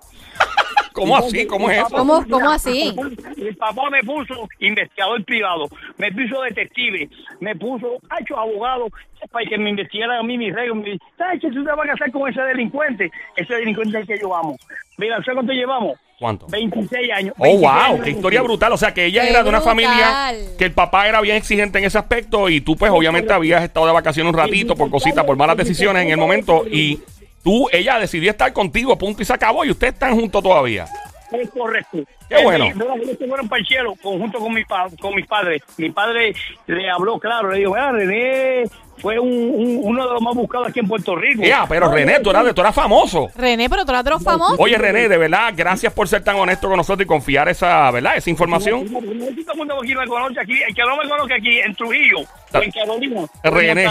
¿Cómo 0.94 1.16
así? 1.18 1.46
¿Cómo 1.46 1.70
es 1.70 1.78
eso? 1.80 1.96
¿Cómo, 1.96 2.26
cómo 2.30 2.50
así? 2.50 2.94
Mi 3.38 3.52
papá 3.54 3.90
me 3.90 4.04
puso 4.04 4.48
investigador 4.60 5.24
privado, 5.26 5.68
me 5.98 6.12
puso 6.12 6.42
detective, 6.42 7.10
me 7.40 7.56
puso, 7.56 7.98
ha 8.10 8.22
hecho 8.22 8.38
abogado 8.38 8.88
para 9.32 9.46
que 9.46 9.58
me 9.58 9.70
investigaran 9.70 10.18
a 10.20 10.24
mí 10.24 10.38
mis 10.38 10.54
reglas. 10.54 10.78
Me 10.78 10.92
dice, 10.92 11.04
¿sabes 11.18 11.42
que 11.42 11.50
tú 11.50 11.64
te 11.64 11.70
vas 11.72 11.80
a 11.88 11.92
casar 11.92 12.12
con 12.12 12.30
ese 12.30 12.42
delincuente? 12.42 13.10
Ese 13.36 13.54
delincuente 13.54 13.98
es 14.00 14.10
el 14.10 14.16
que 14.16 14.22
yo 14.22 14.36
amo. 14.36 14.58
Mira, 14.98 15.16
¿sabes 15.18 15.36
cuánto 15.36 15.54
llevamos? 15.54 15.98
¿Cuánto? 16.20 16.46
26 16.50 17.12
años. 17.14 17.34
Oh, 17.40 17.44
26 17.44 17.62
wow, 17.62 17.82
años. 17.82 18.04
qué 18.04 18.10
historia 18.12 18.42
brutal. 18.44 18.72
O 18.74 18.78
sea, 18.78 18.94
que 18.94 19.06
ella 19.06 19.24
Qué 19.24 19.30
era 19.30 19.42
de 19.44 19.50
una 19.50 19.60
brutal. 19.60 19.76
familia 19.76 20.34
que 20.58 20.66
el 20.66 20.72
papá 20.72 21.08
era 21.08 21.20
bien 21.22 21.38
exigente 21.38 21.80
en 21.80 21.86
ese 21.86 21.98
aspecto 21.98 22.50
y 22.50 22.62
tú, 22.62 22.76
pues, 22.76 22.92
obviamente 22.92 23.34
habías 23.34 23.64
estado 23.64 23.88
de 23.88 23.94
vacaciones 23.94 24.32
un 24.32 24.38
ratito 24.38 24.76
por 24.76 24.90
cositas, 24.92 25.24
por 25.26 25.36
malas 25.38 25.58
decisiones 25.58 26.04
en 26.04 26.12
el 26.12 26.18
momento 26.18 26.64
y 26.70 27.00
tú, 27.44 27.68
ella 27.72 28.00
decidió 28.00 28.32
estar 28.32 28.52
contigo, 28.54 28.98
punto 28.98 29.22
y 29.22 29.26
se 29.26 29.34
acabó 29.34 29.64
y 29.66 29.72
ustedes 29.72 29.94
están 29.94 30.16
juntos 30.20 30.42
todavía. 30.44 30.86
Es 31.32 31.50
correcto. 31.52 32.00
Qué 32.28 32.44
bueno. 32.44 32.66
Eh, 32.66 32.74
no, 32.76 32.94
ellos 32.96 33.18
se 33.18 33.26
fueron 33.28 33.48
para 33.48 33.62
el 33.62 33.66
cielo 33.68 33.94
conjunto 34.02 34.38
con, 34.40 34.54
mi 34.54 34.66
pa- 34.66 34.90
con 35.00 35.16
mis 35.16 35.26
padres. 35.26 35.62
Mi 35.78 35.90
padre 35.90 36.34
le 36.68 36.90
habló 36.90 37.18
claro, 37.20 37.52
le 37.52 37.60
dijo, 37.60 37.72
"Mira, 37.72 37.92
René 37.94 38.64
fue 39.02 39.20
un, 39.20 39.30
un- 39.32 39.80
uno 39.84 40.08
de 40.08 40.14
los 40.14 40.22
más 40.22 40.36
buscados 40.36 40.68
aquí 40.70 40.80
en 40.80 40.88
Puerto 40.88 41.16
Rico. 41.16 41.44
Ya, 41.44 41.66
pero 41.68 41.92
René, 41.92 42.20
tú 42.20 42.30
eras, 42.30 42.54
tú 42.54 42.62
eras 42.62 42.76
famoso. 42.76 43.30
René, 43.36 43.70
pero 43.70 43.84
tú 43.86 43.92
eras 43.92 44.04
de 44.04 44.12
los 44.12 44.24
famosos. 44.24 44.58
Oye, 44.60 44.78
René, 44.78 45.10
de 45.10 45.18
verdad, 45.18 45.54
gracias 45.56 45.92
por 45.94 46.08
ser 46.08 46.24
tan 46.24 46.36
honesto 46.38 46.68
con 46.68 46.78
nosotros 46.78 47.04
y 47.04 47.08
confiar 47.08 47.50
esa, 47.50 47.90
¿verdad? 47.92 48.18
Esa 48.18 48.30
información. 48.30 48.86
Todo 48.88 49.00
el 49.00 49.58
mundo 49.58 49.76
aquí 49.82 49.96
me 49.96 50.08
conoce 50.08 50.40
aquí. 50.40 50.54
El 50.68 50.74
que 50.76 50.82
no 50.84 50.96
me 50.98 51.10
conoce 51.10 51.34
aquí 51.34 51.60
en 51.60 51.76
Trujillo, 51.76 52.20
o 52.20 52.58
en 52.62 52.72
Carolina, 52.72 53.22
René. 53.44 53.88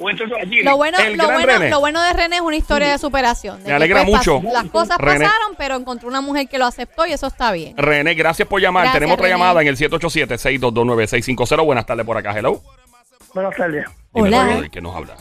O 0.00 0.10
en. 0.10 0.18
Lo 0.64 0.76
bueno, 0.76 0.98
lo, 1.16 1.24
bueno, 1.32 1.58
lo 1.68 1.80
bueno 1.80 2.02
de 2.02 2.12
René 2.12 2.36
es 2.36 2.42
una 2.42 2.56
historia 2.56 2.88
de 2.92 2.98
superación. 2.98 3.62
de 3.62 3.68
Me 3.68 3.74
alegra 3.74 4.04
pues, 4.04 4.16
mucho, 4.16 4.40
Las 4.52 4.64
cosas 4.64 4.96
René. 4.98 5.24
pasaron, 5.26 5.54
pero 5.58 5.74
encontró 5.76 6.08
una 6.08 6.20
mujer 6.20 6.48
que 6.48 6.58
lo 6.58 6.66
aceptó 6.66 7.06
y 7.06 7.12
eso 7.12 7.26
está 7.26 7.52
bien. 7.52 7.76
René, 7.76 8.14
gracias 8.14 8.46
por 8.48 8.60
llamar. 8.60 8.84
Gracias, 8.84 9.00
Tenemos 9.00 9.14
otra 9.18 9.28
llamada 9.28 9.60
en 9.62 9.68
el 9.68 9.76
787-622-9650. 9.76 11.64
Buenas 11.64 11.86
tardes 11.86 12.06
por 12.06 12.16
acá, 12.16 12.36
hello. 12.38 12.60
Buenas 13.38 13.56
tardes. 13.56 13.86
Hola. 14.10 14.44
brother, 14.44 14.70
¿Quién 14.70 14.82
nos 14.82 14.96
habla? 14.96 15.14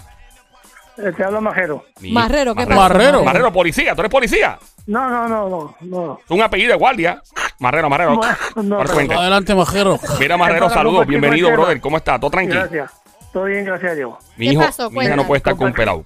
Eh, 0.97 1.12
Te 1.15 1.24
habla 1.24 1.39
Majero. 1.39 1.86
Mi- 2.01 2.12
Marrero, 2.12 2.55
¿qué 2.55 2.62
Marrero. 2.65 2.75
pasa? 2.81 2.93
Marrero. 2.93 3.24
Marrero, 3.24 3.53
policía. 3.53 3.93
¿Tú 3.93 4.01
eres 4.01 4.12
policía? 4.12 4.57
No, 4.88 5.07
no, 5.07 5.27
no, 5.27 5.47
no, 5.50 5.75
no. 5.81 6.19
Es 6.25 6.31
un 6.31 6.41
apellido 6.41 6.71
de 6.71 6.77
guardia. 6.79 7.21
Marrero, 7.59 7.88
Marrero. 7.91 8.19
No, 8.55 8.63
no. 8.63 8.79
Adelante, 8.81 9.53
majero. 9.53 10.00
Mira, 10.19 10.36
Marrero, 10.36 10.67
saludos. 10.71 11.05
Bienvenido, 11.05 11.45
con 11.45 11.51
el 11.51 11.55
tema. 11.57 11.63
brother. 11.65 11.81
¿Cómo 11.81 11.97
está? 11.97 12.19
¿Todo 12.19 12.31
tranquilo? 12.31 12.59
Gracias. 12.62 12.91
Todo 13.31 13.43
bien, 13.43 13.65
gracias 13.65 13.91
a 13.91 13.95
Dios. 13.95 14.13
Mi 14.36 14.47
¿Qué 14.47 14.53
hijo, 14.53 14.62
pasó? 14.63 14.89
mi 14.89 15.05
hija 15.05 15.15
no 15.15 15.27
puede 15.27 15.38
estar 15.38 15.55
con 15.55 15.71
pelado. 15.74 16.03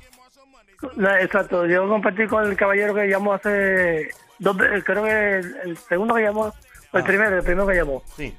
La- 0.98 1.22
exacto, 1.22 1.65
yo 1.65 1.88
compartí 1.88 2.27
con 2.27 2.44
el 2.46 2.58
caballero 2.58 2.94
que 2.94 3.08
llamó 3.08 3.36
hace 3.36 4.10
dos 4.39 4.58
veces, 4.58 4.84
creo 4.84 5.03
que 5.06 5.12
el, 5.38 5.56
el 5.63 5.77
segundo 5.77 6.15
que 6.15 6.24
llamó, 6.24 6.51
o 6.91 6.98
el 6.98 7.03
primero, 7.06 7.38
el 7.38 7.44
primero 7.44 7.65
que 7.68 7.75
llamó. 7.75 8.03
Sí. 8.18 8.36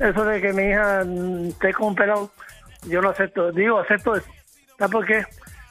Eso 0.00 0.24
de 0.24 0.40
que 0.40 0.52
mi 0.52 0.64
hija 0.70 1.04
mm, 1.06 1.48
esté 1.50 1.72
con 1.74 1.88
un 1.88 1.94
pelado, 1.94 2.30
yo 2.86 3.00
no 3.00 3.10
acepto. 3.10 3.52
Digo, 3.52 3.78
acepto 3.80 4.14
eso. 4.16 4.26
¿Sabes 4.78 4.92
por 4.92 5.06
qué? 5.06 5.24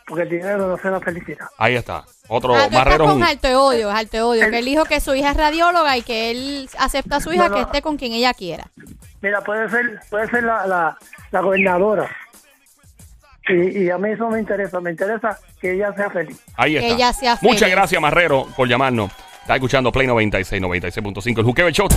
Porque 0.07 0.23
el 0.23 0.29
dinero 0.29 0.67
no 0.67 0.77
se 0.77 0.89
nos 0.89 1.03
felicita. 1.03 1.49
Ahí 1.57 1.75
está. 1.75 2.03
Otro 2.27 2.55
Ah, 2.55 2.67
Marrero. 2.71 3.03
es 3.05 3.09
con 3.09 3.17
un- 3.17 3.23
alto 3.23 3.47
de 3.47 3.55
odio, 3.55 3.89
es 3.89 3.95
alto 3.95 4.17
de 4.17 4.23
odio. 4.23 4.45
El- 4.45 4.51
Que 4.51 4.59
él 4.59 4.65
dijo 4.65 4.83
que 4.85 4.99
su 4.99 5.13
hija 5.15 5.31
es 5.31 5.37
radióloga 5.37 5.97
y 5.97 6.01
que 6.01 6.31
él 6.31 6.69
acepta 6.79 7.17
a 7.17 7.19
su 7.21 7.31
hija 7.33 7.43
No, 7.43 7.49
no. 7.49 7.55
que 7.55 7.61
esté 7.61 7.81
con 7.81 7.97
quien 7.97 8.13
ella 8.13 8.33
quiera. 8.33 8.65
Mira, 9.21 9.41
puede 9.41 9.69
ser, 9.69 9.99
puede 10.09 10.27
ser 10.27 10.43
la, 10.43 10.65
la, 10.65 10.97
la 11.31 11.39
gobernadora. 11.41 12.09
Y, 13.47 13.83
y 13.85 13.89
a 13.89 13.97
mí 13.97 14.09
eso 14.11 14.29
me 14.29 14.39
interesa, 14.39 14.79
me 14.79 14.91
interesa 14.91 15.37
que 15.59 15.73
ella 15.73 15.93
sea 15.93 16.09
feliz. 16.09 16.39
Ahí 16.55 16.73
Que 16.73 16.79
está. 16.79 16.93
ella 16.95 17.13
sea 17.13 17.37
Muchas 17.41 17.59
feliz. 17.61 17.75
gracias, 17.75 18.01
Marrero, 18.01 18.47
por 18.55 18.67
llamarnos. 18.67 19.11
Está 19.41 19.55
escuchando 19.55 19.91
Play 19.91 20.07
96, 20.07 20.61
96.5, 20.61 21.39
el 21.39 21.45
Juqueo 21.45 21.69
Show. 21.71 21.87